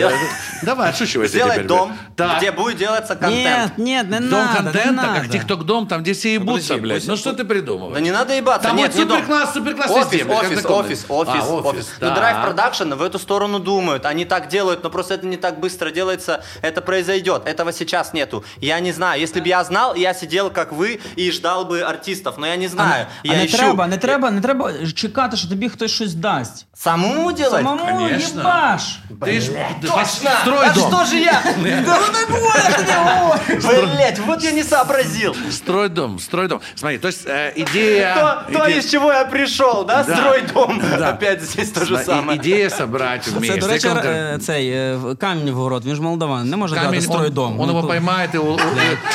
[0.64, 1.68] Давай, отшучивайся Сделать теперь.
[1.68, 1.94] дом,
[2.38, 3.78] где будет делаться контент.
[3.78, 5.26] Нет, нет, не Дом надо, не контента, как.
[5.28, 6.98] TikTok-дом, там, где все ебутся, блядь.
[7.00, 7.96] пусть- Ну что ты придумываешь?
[7.96, 8.68] Да не надо ебаться.
[8.68, 10.94] Там Нет, вот не суперкласс, суперкласс Офис, блядь, офис, однокомнатный.
[10.96, 11.90] офис, офис, А, офис.
[12.24, 14.06] Drive Production в эту сторону думают.
[14.06, 16.44] Они так делают, но просто это не так быстро делается.
[16.62, 17.44] Это произойдет.
[17.46, 18.44] Этого сейчас нету.
[18.62, 19.20] Я не знаю.
[19.22, 22.38] Если бы я знал, я сидел, как вы, и ждал бы артистов.
[22.38, 23.08] Но я не знаю.
[23.24, 23.58] А я не ищу.
[23.58, 26.66] треба, не треба, не треба чекати, що тобі хтось щось дасть.
[26.76, 27.64] Самому делать?
[27.64, 28.40] Самому конечно.
[28.40, 29.00] їбаш.
[29.22, 29.52] Ты ж
[29.82, 30.32] Точно!
[30.42, 30.88] строй а дом.
[30.88, 31.42] что же я?
[31.86, 33.64] Да ну не будеш ти говориш.
[33.64, 35.36] Блять, вот я не сообразил.
[35.52, 36.62] Строй дом, строй дом.
[36.76, 38.46] Смотри, то есть э, идея...
[38.52, 40.04] То, из чего я пришел, да?
[40.04, 40.16] Да.
[40.16, 40.82] Строй дом.
[40.98, 41.10] Да.
[41.10, 42.39] Опять здесь то же Сма- и- самое.
[42.39, 43.57] Идея собрать Це, вместе.
[43.61, 46.75] до речі, конкрет- е, цей е, в- камінь в город, він ж молдаван, не може
[46.75, 47.61] Камень, дати строй Он, дом.
[47.61, 48.69] он Ну, его то- поймает и, у- у- и положит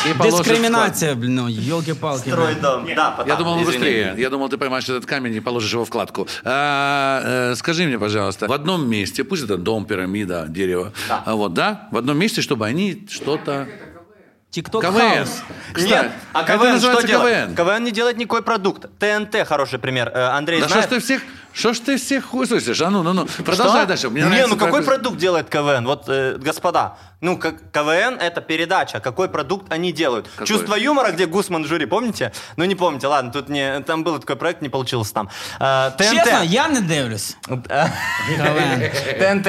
[0.06, 0.32] в склад.
[0.38, 2.30] Дискримінація, блін, ну, йолки-палки.
[2.32, 2.86] Строй дом.
[2.86, 3.86] Да, Я потому- думал Извини.
[3.86, 4.20] быстрее.
[4.20, 6.28] Я думал, ты поймаешь этот камень и положишь его в кладку.
[6.44, 7.22] А,
[7.52, 10.92] э, скажи мне, пожалуйста, в одном месте, пусть это дом, пирамида, дерево,
[11.26, 13.68] а вот, да, в одном месте, чтобы они что-то...
[14.50, 15.00] Тикток КВН.
[15.16, 15.42] хаус.
[15.74, 17.46] Кстати, Нет, а это КВН что называется делает?
[17.48, 17.56] КВН.
[17.56, 18.86] КВН не делает никакой продукт.
[19.00, 20.12] ТНТ хороший пример.
[20.14, 20.90] Э, Андрей Да что ж знает?
[20.90, 21.22] ты всех...
[21.53, 22.81] что ж ты всех хуй слышишь?
[22.81, 23.27] А ну, ну, ну.
[23.45, 23.87] Продолжай Что?
[23.87, 24.11] дальше.
[24.11, 25.85] Мне не, нравится ну какой твоя- продукт делает КВН?
[25.87, 30.29] Вот, э, господа, ну как КВН это передача, какой продукт они делают?
[30.29, 30.47] Какой?
[30.47, 32.33] Чувство юмора, где Гусман в жюри, помните?
[32.57, 35.29] Ну не помните, ладно, тут не, там был такой проект, не получилось там.
[35.59, 36.11] Э, ТНТ.
[36.13, 37.37] Чесно, я не дивлюсь.
[37.49, 37.69] ТНТ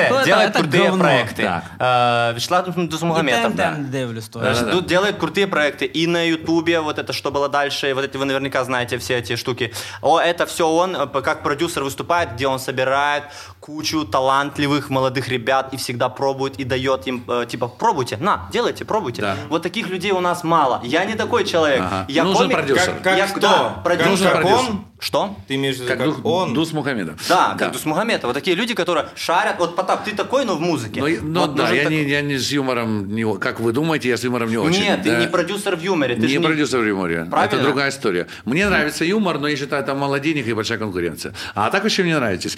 [0.09, 1.61] Ну, делает крутые проекты.
[1.79, 3.55] Э, Вячеслав Дусмухаметов.
[3.55, 3.75] Да.
[3.77, 4.27] Дивлюсь.
[4.29, 4.65] то Да, есть.
[4.65, 5.85] да, Тут делает крутые проекты.
[5.85, 9.35] И на Ютубе, вот это что было дальше, вот эти вы наверняка знаете все эти
[9.35, 9.73] штуки.
[10.01, 11.98] О, это все он, э, как продюсер выступает,
[12.35, 13.23] где он собирает
[13.69, 18.83] кучу талантливых молодых ребят и всегда пробует и дает им, э, типа, пробуйте, на, делайте,
[18.83, 19.21] пробуйте.
[19.21, 19.35] Да.
[19.49, 20.81] Вот таких людей у нас мало.
[20.83, 21.81] Я не такой человек.
[21.81, 22.05] Ага.
[22.07, 22.57] Я Нужен комик.
[22.57, 22.85] продюсер.
[22.93, 23.39] Как, как Я- кто?
[23.41, 24.09] да, продюсер.
[24.11, 24.69] Нужен Как продюсер.
[24.71, 24.85] он?
[25.01, 25.35] Что?
[25.47, 26.53] Ты имеешь в виду, Как как, Дух, он?
[26.53, 27.15] Дус Мухаммедов.
[27.29, 28.25] Да, как Дусмухаметов.
[28.25, 29.55] Вот такие люди, которые шарят.
[29.59, 30.99] Вот, Потап, ты такой, но в музыке.
[30.99, 33.71] Ну, и- ну Вот да, я такой- не, я не с юмором, не, как вы
[33.71, 34.81] думаете, я с юмором не очень.
[34.81, 35.19] Нет, ты Да.
[35.21, 36.15] не продюсер в юморе.
[36.15, 37.25] Ты не же продюсер в юморе.
[37.31, 37.53] Правильно?
[37.55, 38.27] Это другая история.
[38.43, 41.33] Мне нравится юмор, но я считаю, там мало денег и большая конкуренция.
[41.55, 42.57] А так вообще мне нравитесь.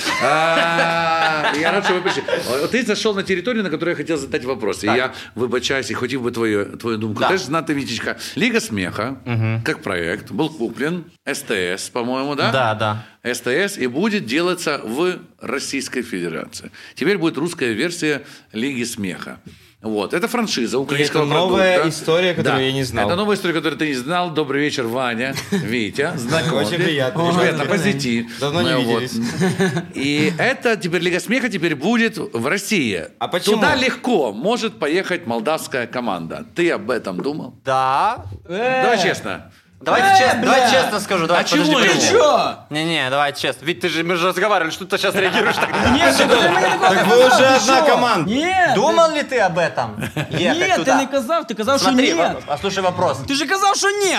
[1.00, 2.22] А, Я рад, что вы пришли.
[2.70, 4.84] Ти зайшов на територію, на яку я хотів задати вопрос.
[4.84, 7.28] І я вибачаюсь і хотів би твою, твою думку Да.
[7.28, 8.16] теж знати, Вітечка.
[8.36, 9.14] Ліга смеха,
[9.62, 11.04] как проект, был куплен
[11.34, 12.50] СТС, по-моему, да?
[12.52, 13.34] Да, да.
[13.34, 16.70] СТС и будет делаться в Российской Федерации.
[16.94, 18.20] Теперь будет русская версия
[18.54, 19.38] Лиги смеха.
[19.81, 20.13] Вот.
[20.13, 21.99] Это франшиза украинского это новая продукта.
[21.99, 23.07] история, которую я не знал.
[23.07, 24.29] Это новая история, которую ты не знал.
[24.29, 26.11] Добрый вечер, Ваня, Витя.
[26.17, 26.61] Знакомы.
[26.61, 27.23] Очень приятно.
[27.23, 28.39] Очень приятно, позитив.
[28.39, 29.19] Давно не Ну, виделись.
[29.95, 33.05] И это теперь Лига смеха теперь будет в России.
[33.17, 33.55] А почему?
[33.55, 36.45] Туда легко может поехать молдавская команда.
[36.55, 37.55] Ты об этом думал?
[37.65, 38.25] Да.
[38.47, 39.51] Давай честно.
[39.80, 40.50] Давайте Э, честно, бля.
[40.50, 41.26] давайте честно скажу.
[41.26, 41.80] Давай, А чего подожди, его?
[41.92, 42.06] подожди.
[42.06, 42.54] Ты чё?
[42.70, 43.66] Не-не, давай честно.
[43.66, 45.68] Ведь ты же, мы же разговаривали, что ты сейчас реагируешь так.
[45.92, 47.92] Нет, ты мені такого Так не ви казав, вже ти одна що?
[47.94, 48.30] команда.
[48.30, 49.88] Ні, Думал ли ты об этом?
[50.30, 50.96] Ні, Ехать ти туда?
[50.96, 52.12] не казав, ти казав, що Смотри, ні.
[52.14, 53.18] во- послушай вопрос.
[53.28, 54.16] Ти же казав, що ні.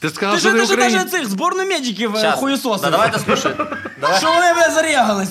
[0.00, 0.96] Ты сказал, Ти что ж ты ти ж украинец.
[0.98, 2.38] навіть цих зборну медиків Щас.
[2.40, 2.82] хуєсосив.
[2.82, 3.52] Да давай дослушай.
[4.00, 4.18] Давай.
[4.18, 5.30] Що вони бля зарягались?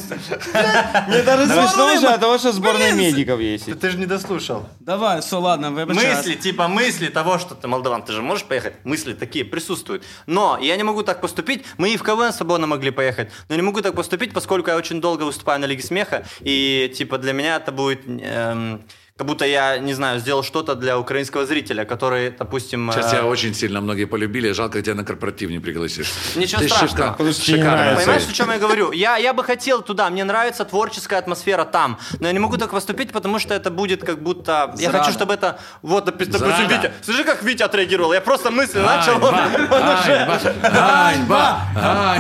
[1.08, 3.68] Мне даже смешно Сборная уже от того, что сборная Блин, медиков есть.
[3.70, 4.66] Ты же не дослушал.
[4.80, 6.16] Давай, все, ладно, вибачай.
[6.16, 8.74] Мысли, типа мысли того, что ты молдаван, ты же можешь поехать?
[8.84, 10.04] Мысли такие присутствуют.
[10.28, 11.66] Но я не могу так поступить.
[11.78, 15.02] Мы и в КВН свободно могли поехать, но не могу так поступить, поскольку я очень
[15.02, 18.00] долго выступаю на Лиге Смеха, и типа для меня это будет...
[18.08, 18.82] эм,
[19.19, 22.93] как будто я, не знаю, сделал что-то для украинского зрителя, который, допустим...
[22.93, 24.53] Сейчас э, тебя очень сильно многие полюбили.
[24.53, 26.13] Жалко, тебя на корпоратив не пригласишь.
[26.37, 26.95] Ничего Ты страшного.
[26.95, 28.05] шикар- Потому что тебе не шикарная нравится.
[28.07, 28.93] Понимаешь, о чем я говорю?
[28.93, 32.71] Я, я бы хотел туда, мне нравится творческая атмосфера там, но я не могу так
[32.71, 34.73] поступить, потому что это будет как будто...
[34.77, 34.99] Я Зрада.
[34.99, 35.59] хочу, чтобы это...
[35.83, 36.63] Вот, допустим, Зрада.
[36.63, 36.93] Витя.
[37.03, 38.13] Слушай, как Витя отреагировал.
[38.13, 40.27] Я просто мысли начал, он, Ганьба, он уже...
[40.63, 42.19] ганьба, ганьба.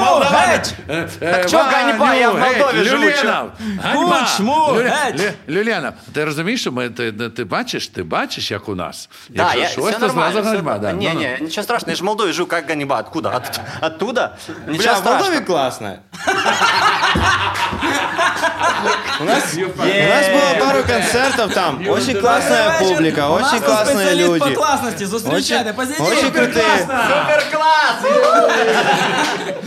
[0.00, 0.58] молдаване!
[0.58, 0.74] геть!
[0.86, 2.14] Э, э, Так ганьба?
[2.14, 3.50] Я в Молдове живу, Люленов,
[3.82, 4.28] ганьба!
[5.46, 9.09] Люленов, ти розумієш, що ми, ти, ти бачиш, ти бачиш, як у нас?
[9.29, 10.31] Да, Якщо я, щось, все то нормально.
[10.33, 10.77] зразу всё ганьба.
[10.77, 10.93] Да.
[10.93, 11.19] Не, Ну-ну.
[11.19, 12.99] не, ничего страшного, я же в Молдове живу, как ганьба?
[12.99, 13.29] Откуда?
[13.29, 14.37] От- оттуда?
[14.67, 15.15] Ничего Бля, в страшного.
[15.17, 15.99] Молдове классно.
[19.19, 19.59] У нас, у
[20.09, 21.87] нас было пару концертов там.
[21.89, 24.39] Очень классная публика, У нас очень тут классные спеціаліст люди.
[24.39, 26.05] по класності, зустрічайте, Очень, позитив.
[26.05, 26.79] очень крутые.
[26.79, 27.95] Супер-класс!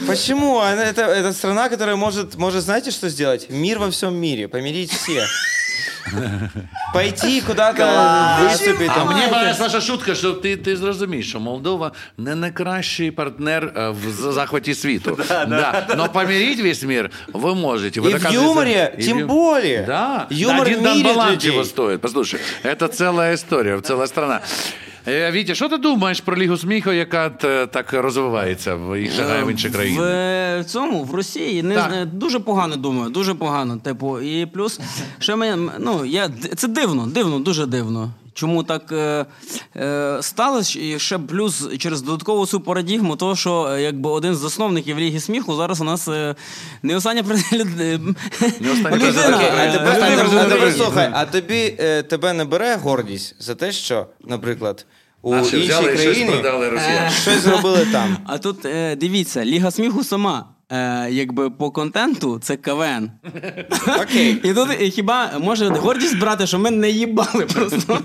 [0.06, 0.56] Почему?
[0.58, 3.46] Она- Это, это страна, которая может, может, знаете, что сделать?
[3.50, 5.28] Мир во всем мире, помирить всех.
[6.94, 7.82] Пойти куда-то
[8.42, 8.88] выступить.
[8.90, 9.08] А там.
[9.08, 14.10] мені понравилась ваша шутка, що ти, ти зрозумієш, що Молдова не найкращий партнер е, в
[14.10, 15.18] з- захваті світу.
[15.28, 18.00] Да, Но помирить весь мир вы можете.
[18.00, 19.84] Вы И в доказываете- юморе, И в тем ю- более.
[19.86, 20.26] Да.
[20.30, 21.50] Юмор Один Дан мирит Балан людей.
[21.50, 22.00] чего стоит.
[22.00, 24.40] Послушай, это целая история, целая страна.
[25.07, 27.29] Е, Вітя, що ти думаєш про Лігу сміху, яка
[27.71, 29.11] так розвивається в їх
[29.45, 30.01] в інші країни?
[30.01, 32.05] В, в цьому, в Росії, не Так.
[32.05, 33.77] дуже погано думаю, дуже погано.
[33.77, 34.79] Типу, і плюс,
[35.19, 38.11] ще мене, ну, я, це дивно, дивно, дуже дивно.
[38.33, 39.25] Чому так е,
[39.75, 40.79] е, сталося?
[40.79, 45.19] І ще плюс через додаткову цю парадігму, того, що е, якби один з засновників Ліги
[45.19, 46.35] сміху зараз у нас е,
[46.83, 47.23] не остання
[50.71, 54.85] слухай, а тобі е, тебе не бере гордість за те, що, наприклад,
[55.21, 56.43] у іншій країні
[57.21, 58.17] щось зробили там.
[58.27, 63.10] А тут е, дивіться, Ліга сміху сама е, якби по контенту це КВН.
[64.02, 64.40] Окей.
[64.44, 67.98] І тут і хіба може гордість брати, що ми не їбали просто.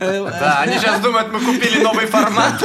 [0.00, 2.62] Е, Да, они сейчас думают, мы купили новый формат.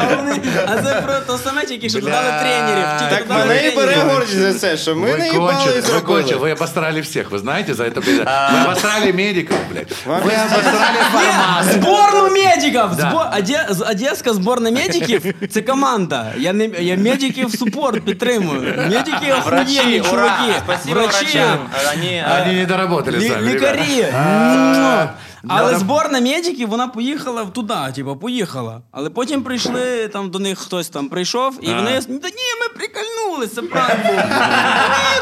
[0.00, 2.86] А вони- А це про то саме, тільки що додали тренерів.
[2.98, 4.12] тільки Так додали мене і бере тренерів.
[4.12, 6.52] гордість за це, що ми Вы не їбали і кончили, вы кончили, зробили.
[6.52, 8.00] вы обосрали всех, вы знаете за это?
[8.04, 8.26] блядь?
[8.54, 9.92] Вы обосрали медиков, блядь.
[10.06, 10.14] Вы
[10.46, 11.64] обосрали формат.
[11.72, 12.82] Зборну медиків!
[12.98, 13.26] Збор...
[13.38, 13.66] Оде...
[13.70, 16.32] з- Одеська зборна медиків це команда.
[16.38, 16.64] Я, не...
[16.80, 18.60] я медиків супорт підтримую.
[18.76, 20.10] Медики Врачи, охуєнні ура!
[20.10, 20.54] чуваки.
[20.64, 21.24] Спасибо Врачі.
[21.24, 21.58] врачам.
[21.94, 23.78] Они, э, Они не доработали Лі- сами, лікарі.
[23.96, 25.02] ребята.
[25.02, 25.48] М.
[25.48, 25.78] Але Да.
[25.78, 28.80] зборна медиків, вона поїхала туди, типу, поїхала.
[28.92, 33.54] Але потім прийшли, там до них хтось там прийшов, і вони, та ні, ми прикольнулися,
[33.54, 34.14] це пранк був.
[34.16, 34.22] Ні,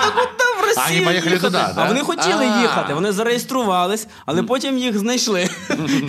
[0.04, 0.43] ну куди
[0.74, 1.40] в Росію А, вони поїхали їхати?
[1.52, 1.84] туди, А да?
[1.88, 2.60] вони хотіли А.
[2.62, 5.48] їхати, вони зареєструвались, але потім їх знайшли.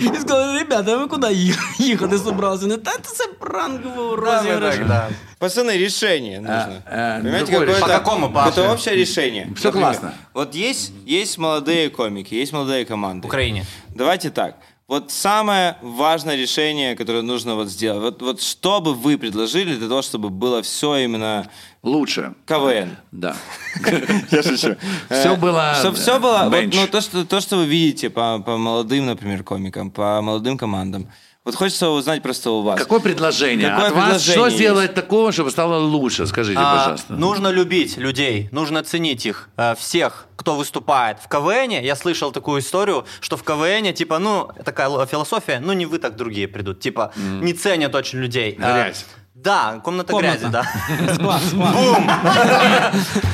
[0.00, 2.66] І сказали, ребята, ви куди їх- їхати зібралися?
[2.66, 4.76] Не та це пранк був розіграш.
[4.76, 5.08] так, да.
[5.40, 6.82] Пацаны, решение нужно.
[6.92, 8.50] э, Понимаете, другое какое-то, По какому, Паша?
[8.50, 9.48] какое-то общее решение.
[9.54, 10.10] Всё Например, классно.
[10.34, 13.22] Вот есть, есть молодые комики, есть молодые команды.
[13.22, 13.64] В Украине.
[13.94, 14.54] Давайте так.
[14.88, 18.02] Вот самое важное решение, которое нужно вот сделать.
[18.02, 21.46] Вот, вот что бы вы предложили для того, чтобы было все именно
[21.87, 22.33] Лучше.
[22.45, 22.97] КВН?
[23.11, 23.35] Да.
[24.31, 24.75] Я шучу.
[25.09, 26.51] Всё было, Чтобы все э, было...
[26.51, 31.09] ну, то что, то, что вы видите по, молодым, например, комикам, по молодым командам.
[31.45, 32.77] Вот хочется узнать просто у вас.
[32.77, 33.69] Какое предложение?
[33.69, 36.27] Какое От вас предложение что сделать такого, чтобы стало лучше?
[36.27, 37.13] Скажите, А, пожалуйста.
[37.13, 41.19] нужно любить людей, нужно ценить их, э, всех, кто выступает.
[41.19, 45.85] В КВН я слышал такую историю, что в КВН, типа, ну, такая философия, ну, не
[45.85, 46.81] вы, так другие придут.
[46.81, 48.57] Типа, не ценят очень людей.
[48.61, 49.05] А, Грязь.
[49.43, 50.37] Да, комната, Комната.
[50.37, 50.63] грязи, да.
[51.13, 51.75] Склад, склад.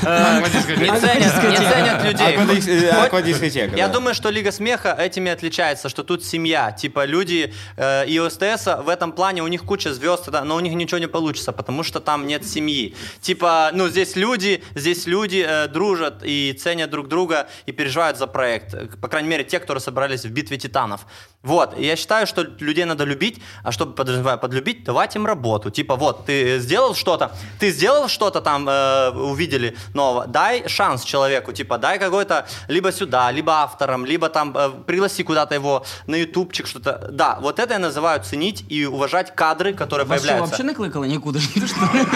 [0.04, 2.36] Не ценят, не ценят людей.
[2.38, 6.72] Аквадис- э, аквадискотека, Я думаю, что Лига смеха этими отличается, что тут семья.
[6.72, 10.74] Типа люди э, и ОСТС в этом плане у них куча звезд, но у них
[10.74, 12.96] ничего не получится, потому что там нет семьи.
[13.22, 18.28] Типа, ну здесь люди, здесь люди э, дружат и ценят друг друга и переживают за
[18.28, 18.74] проект.
[18.74, 21.06] Э, По крайней мере, те, которые собрались в битве титанов.
[21.44, 21.78] Вот.
[21.80, 25.70] Я считаю, что людей надо любить, а чтобы подразумевая подлюбить, давать им работу.
[25.70, 31.53] Типа, вот, ты сделал что-то, ты сделал что-то там, э, увидели нового, дай шанс человеку,
[31.53, 36.67] типа, дай какой-то либо сюда, либо автором, либо там э, пригласи куда-то его на ютубчик,
[36.67, 37.09] что-то.
[37.13, 40.55] Да, вот это я называю ценить и уважать кадры, которые Вас що, появляются.
[40.55, 41.39] взагалі не кликали нікуди?
[41.55, 41.77] Ти що?
[41.93, 42.07] Блін,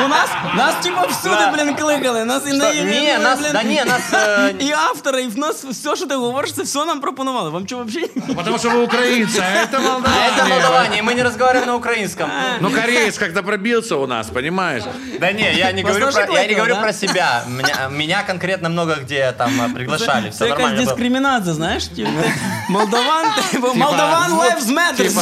[0.00, 1.52] ну нас, нас типа всюди, Да.
[1.52, 2.24] блін, кликали.
[2.24, 2.84] Нас і на Що?
[2.84, 6.52] Ні, нас- да ні, нас, е, І автори, і в нас все, що ти говориш,
[6.52, 7.50] це все нам пропонували.
[7.50, 8.10] Вам що, взагалі?
[8.36, 10.30] Потому что вы украинцы, а это А Молдавия.
[10.36, 12.30] это Молдаване, мы не разговариваем на украинском.
[12.60, 14.82] Ну, кореец как-то пробился у нас, понимаешь?
[15.20, 16.82] Да не, я не Вас говорю, тоже про, я не кликал, говорю да?
[16.82, 17.44] про себя.
[17.48, 20.30] Меня, меня конкретно много где там э, приглашали.
[20.30, 20.86] Все Це якась нормально было.
[20.86, 21.86] дискримінація, знаєш?
[21.86, 22.10] Типу,
[22.68, 24.96] Молдаван, типу, Молдаван lives matters.
[24.96, 25.20] Типа,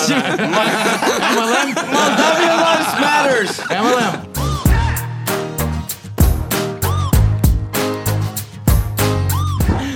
[1.34, 1.74] MLM?
[1.94, 3.52] Moldavian lives matters!
[3.70, 4.27] MLM.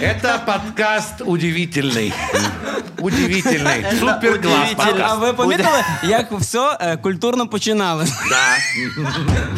[0.04, 2.14] Это подкаст удивительный.
[3.00, 3.86] Удивительный.
[4.00, 4.40] Супер.
[5.04, 8.06] А ви помітили, як все е, культурно починали?
[8.30, 8.58] Да.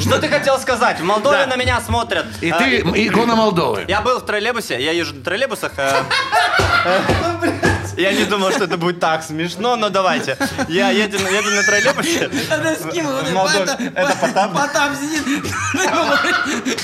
[0.01, 0.99] Что ты хотел сказать?
[0.99, 2.25] В Молдове на меня смотрят.
[2.41, 3.85] И Э, ты икона Молдовы.
[3.87, 5.71] Я был в троллейбусе, я езжу на троллейбусах.
[5.77, 6.03] э,
[6.85, 7.64] э,
[7.96, 10.36] Я не думал, что это будет так смешно, но давайте.
[10.68, 12.30] Я еду, на- еду на троллейбусе.
[12.48, 13.30] Це з ким вони?
[13.30, 13.58] В Молдові.
[13.66, 14.52] Пата- Это Потап?
[14.52, 15.54] Потап сидить.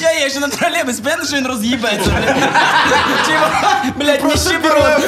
[0.00, 2.10] Я їжджу на тролейбус, понятно, що він роз'їбеться.
[2.10, 2.36] блядь.
[3.26, 3.50] Чого?
[3.96, 5.02] Блядь, ніщеброд.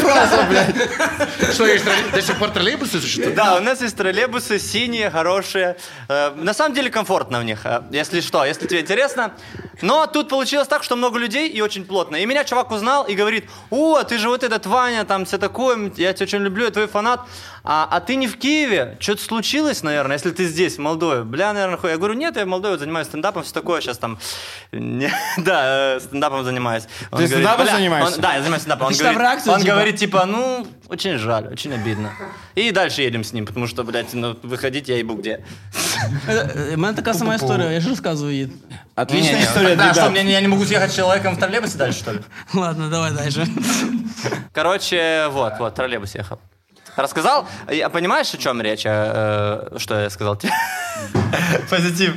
[1.54, 3.34] Что, есть троллей- до сих пор троллейбусы существуют?
[3.34, 5.74] Да, у нас есть троллейбусы синие, хорошие.
[6.08, 9.30] Э, На самом деле комфортно в них, э, если что, если тебе интересно.
[9.82, 12.16] Но тут получилось так, что много людей и очень плотно.
[12.16, 15.90] И меня чувак узнал и говорит, о, ты же вот этот Ваня, там все такое,
[15.96, 17.20] я тебя очень люблю, я твой фанат.
[17.64, 18.96] А, а ты не в Киеве?
[19.00, 21.22] Что-то случилось, наверное, если ты здесь, в Молдове?
[21.22, 21.90] Бля, наверное, хуй.
[21.90, 24.18] Я говорю, нет, я в Молдове занимаюсь стендапом, все такое, сейчас там...
[24.72, 26.84] не- Да, э, стендапом занимаюсь.
[27.10, 28.14] Он Ты говорит, стендапом «Бля», занимаешься?
[28.14, 28.86] он- Да, я занимаюсь стендапом.
[28.86, 29.72] Он Ты читав говорит, реакцию, он типа?
[29.74, 32.10] говорит, типа, ну, очень жаль, очень обидно.
[32.54, 35.44] И дальше едем с ним, потому что, блядь, ну, выходить я ебу где.
[36.74, 38.48] У мене така сама історія, я ж розказую її.
[38.94, 40.22] Отличная Не-не, история, Да, что, ребят.
[40.24, 42.18] мне, я не могу съехать с человеком в троллейбусе дальше, что ли?
[42.54, 43.46] Ладно, давай далі.
[44.52, 46.38] Короче, вот, вот, троллейбус ехал.
[46.96, 47.46] Рассказал?
[47.70, 48.82] Я, понимаешь, о чем речь?
[48.84, 50.52] э, что я сказал тебе?
[51.70, 52.14] Позитив.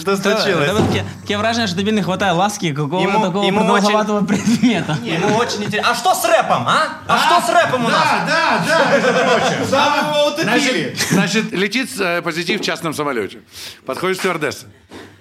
[0.00, 0.68] Что случилось?
[0.68, 4.96] Тебе таке, таке враження, що тобі не вистачає ласки якогось Йому- такого йому продовговатого предмета.
[5.06, 5.90] Ему очень интересно.
[5.92, 6.76] А что с рэпом, а?
[7.06, 8.06] А что с рэпом у нас?
[8.26, 9.66] Да, да, между прочим.
[9.70, 10.44] Сам его утопили.
[10.44, 13.38] Значит, значит, летит э, позитив в частном самолете.
[13.86, 14.66] Подходит стюардесса.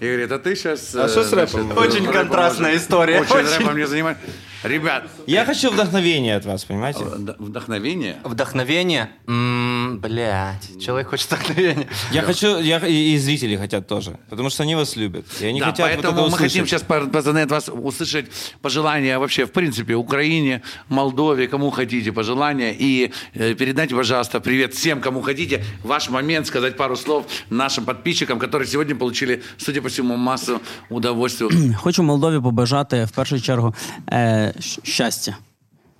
[0.03, 0.97] И говорит, а ты сейчас...
[0.97, 1.79] А что с рэпом?
[1.79, 3.21] Очень контрастная история.
[3.21, 3.59] Очень, Очень.
[3.61, 4.19] рэпом не занимаюсь.
[4.65, 7.05] Ребят, Я хочу вдохновения от вас, понимаете?
[7.05, 8.17] вд- вдохновение.
[8.25, 9.11] Вдохновение.
[9.29, 9.62] М, М,
[10.01, 11.87] Блядь, человек хочет вдохновения.
[12.13, 15.25] Я хочу, я, и, и зрители хотят тоже, потому что они вас любят.
[15.41, 16.53] И они Да, хотят вот поэтому это мы услышать.
[16.53, 18.27] хотим сейчас, пацаны, от вас услышать
[18.63, 22.75] пожелания вообще, в принципе, Украине, Молдове, кому хотите пожелания.
[22.79, 25.65] И э, передайте, пожалуйста, привет всем, кому хотите.
[25.85, 31.49] Ваш момент сказать пару слов нашим подписчикам, которые сегодня получили, судя по всему, массу удовольствия.
[31.77, 33.75] Хочу Молдові побажати в першу чергу
[34.13, 35.37] е, щастя.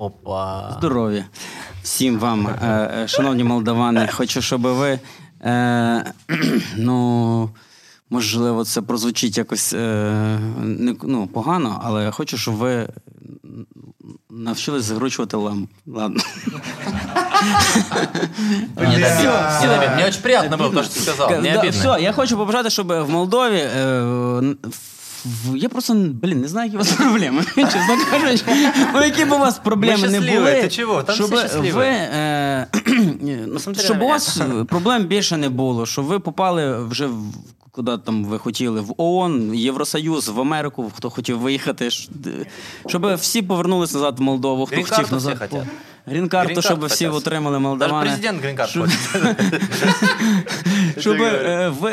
[0.03, 0.75] Опа.
[0.79, 1.25] Здоров'я
[1.83, 4.09] всім вам, е, е, шановні молдавани.
[4.13, 4.99] Хочу, щоб ви,
[5.45, 6.13] е,
[6.77, 7.51] ну,
[8.11, 12.89] можливо, це прозвучить якось е, не, ну, погано, але я хочу, щоб ви
[14.31, 15.69] навчились закручувати лам.
[15.87, 16.23] Ладно.
[18.77, 21.31] Мне очень приятно сказал.
[21.31, 21.81] Не Да, обидно.
[21.81, 23.69] Все, я хочу побажати, щоб в Молдові.
[25.55, 27.45] Я просто, блін, не знаю, які у вас проблеми.
[27.57, 28.45] Чесно кажучи,
[28.95, 30.63] ну, які б у вас проблеми не були.
[30.63, 31.03] ти чого?
[31.03, 31.31] Там щоб
[31.75, 32.67] ви, е,
[33.47, 37.23] ну, щоб у вас е, проблем більше не було, щоб ви попали вже в
[37.73, 41.91] куди там ви хотіли, в ООН, Євросоюз, в Америку, хто хотів виїхати,
[42.87, 45.35] щоб всі повернулись назад в Молдову, хто хотів назад.
[45.35, 45.69] всі хотять.
[46.07, 48.07] Грін-карту, щоб всі отримали Даже молдавани.
[48.11, 48.99] президент грин-карт Щоб- хочет.
[50.99, 51.93] щоб е, ви,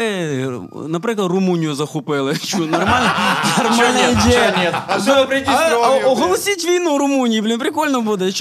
[0.87, 2.35] наприклад, Румунію захопили.
[2.35, 3.09] Що, нормально?
[3.57, 4.83] Нормальна ідея.
[6.05, 8.31] Оголосіть війну Румунії, блін, прикольно буде.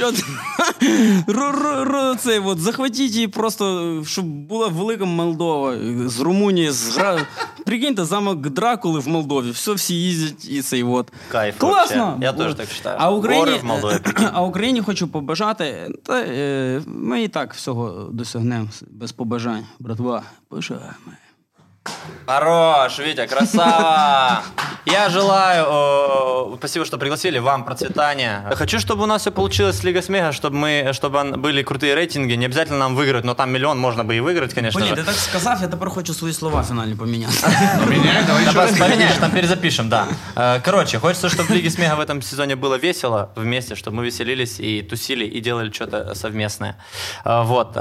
[2.19, 5.75] Це от, захватіть її просто, щоб була велика Молдова
[6.07, 7.19] з Румунії, з Гра...
[7.66, 9.51] Прикиньте, замок Дракули в Молдові.
[9.51, 11.12] Все, всі їздять і цей от.
[11.29, 12.19] Кайф Класно!
[12.23, 12.57] Я От.
[12.57, 12.97] так считаю.
[13.01, 14.01] А Україні, Горы в Молдове.
[14.33, 15.58] а Україні хочу побажати.
[15.59, 19.65] Та, е, ми і так всього досягнемо без побажань.
[19.79, 21.13] Братва, бажаємо.
[22.26, 24.41] Хорош, Витя, красава!
[24.86, 25.66] Я желаю,
[26.54, 28.43] э, спасибо, что пригласили, вам процветания.
[28.56, 31.95] Хочу, чтобы у нас все получилось с Лига Смеха, чтобы мы, чтобы он- были крутые
[31.95, 32.34] рейтинги.
[32.36, 34.95] Не обязательно нам выиграть, но там миллион можно бы и выиграть, конечно Блін, же.
[34.95, 37.34] ти так сказав, я тепер хочу свої слова фінальні поміняти.
[37.89, 38.70] Меняй, давай Да, еще раз.
[38.72, 40.06] просто поменяешь, там перезапишем, да.
[40.36, 44.06] Э, Короче, хочется, чтобы в Лиге Смеха в этом сезоне было весело вместе, чтобы мы
[44.06, 46.76] веселились и тусили, и делали что-то совместное.
[47.26, 47.76] Э, Вот.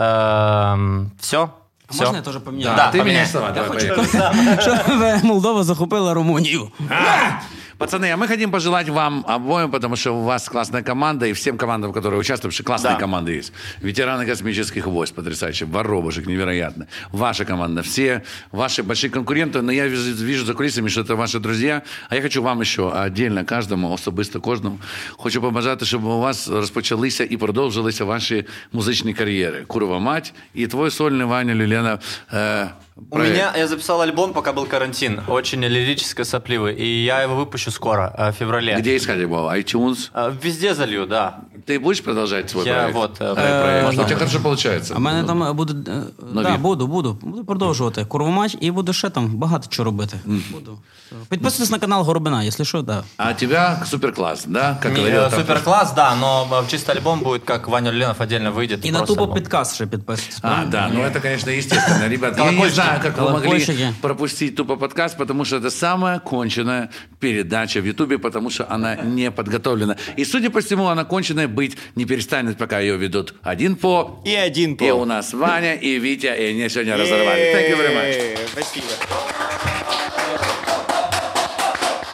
[1.20, 1.48] Все.
[1.87, 2.75] А можна я теж поміняю?
[2.75, 3.07] Да, поменяй.
[3.07, 3.47] меняешь слова.
[3.47, 4.05] Я Давай, хочу,
[4.61, 6.71] щоб Молдова захопила Румунію.
[7.78, 11.56] Пацаны, а мы хотим пожелать вам обоим, потому что у вас классная команда, и всем
[11.58, 13.00] командам, которые участвуют, потому что классные Да.
[13.00, 13.52] команды есть.
[13.82, 16.86] Ветераны космических войск, потрясающие, воробушек, невероятно.
[17.12, 21.38] Ваша команда, все ваши большие конкуренты, но я вижу, вижу за кулисами, что это ваши
[21.38, 21.82] друзья.
[22.08, 24.78] А я хочу вам еще отдельно, каждому, особисто кожному,
[25.16, 29.64] хочу побажати, щоб у вас розпочалися і продовжилися ваші музичні кар'єри.
[29.66, 31.98] Курова мать і твой сольний Ваня Люлена.
[32.32, 33.32] Е, У проект.
[33.32, 38.14] меня, я записал альбом, пока был карантин, очень лирический, сопливый, и я его выпущу скоро,
[38.18, 38.76] э, в феврале.
[38.78, 39.50] Где искать его?
[39.54, 40.10] iTunes?
[40.14, 41.32] Э, Везде залью, да.
[41.66, 42.94] Ты будешь продолжать свой Я проект?
[42.94, 43.86] вот, э, Э, проект.
[43.86, 44.02] можно.
[44.02, 44.94] У тебя хорошо получается.
[44.94, 45.72] А в мене там буде.
[45.90, 46.02] е,
[46.32, 46.44] Нові.
[46.44, 47.18] Да, буду, буду.
[47.22, 48.04] Буду продовжувати.
[48.04, 50.16] Курвомач і буду ще там багато чого робити.
[50.52, 50.78] Буду.
[51.28, 53.02] Підписуйтесь на канал Горобина, якщо що, да.
[53.16, 54.76] А у тебя суперкласс, да?
[54.82, 57.92] Как Не, говорил э, там- супер класс, да, но э, чисто альбом будет, как Ваня
[57.92, 58.78] Ленов отдельно выйдет.
[58.86, 59.34] І на просто тупо альбом.
[59.34, 60.38] підкаст ще підписуйтесь.
[60.42, 62.08] А, да, ну это, конечно, естественно.
[62.08, 62.74] Ребята, я не Колокольчики.
[62.74, 63.88] знаю, как вы могли Колокольчики.
[64.00, 69.31] пропустить тупо подкаст, потому что это самая конченая передача в Ютубе, потому что она не
[69.31, 69.97] подготовлена.
[70.15, 74.21] И, судя по всему, она конченая быть не перестанет, пока ее ведут один по...
[74.25, 74.83] И один по.
[74.83, 77.53] И у нас Ваня, и Витя, и они сегодня разорвали.
[77.53, 78.37] Thank you very much.
[78.51, 79.76] Спасибо.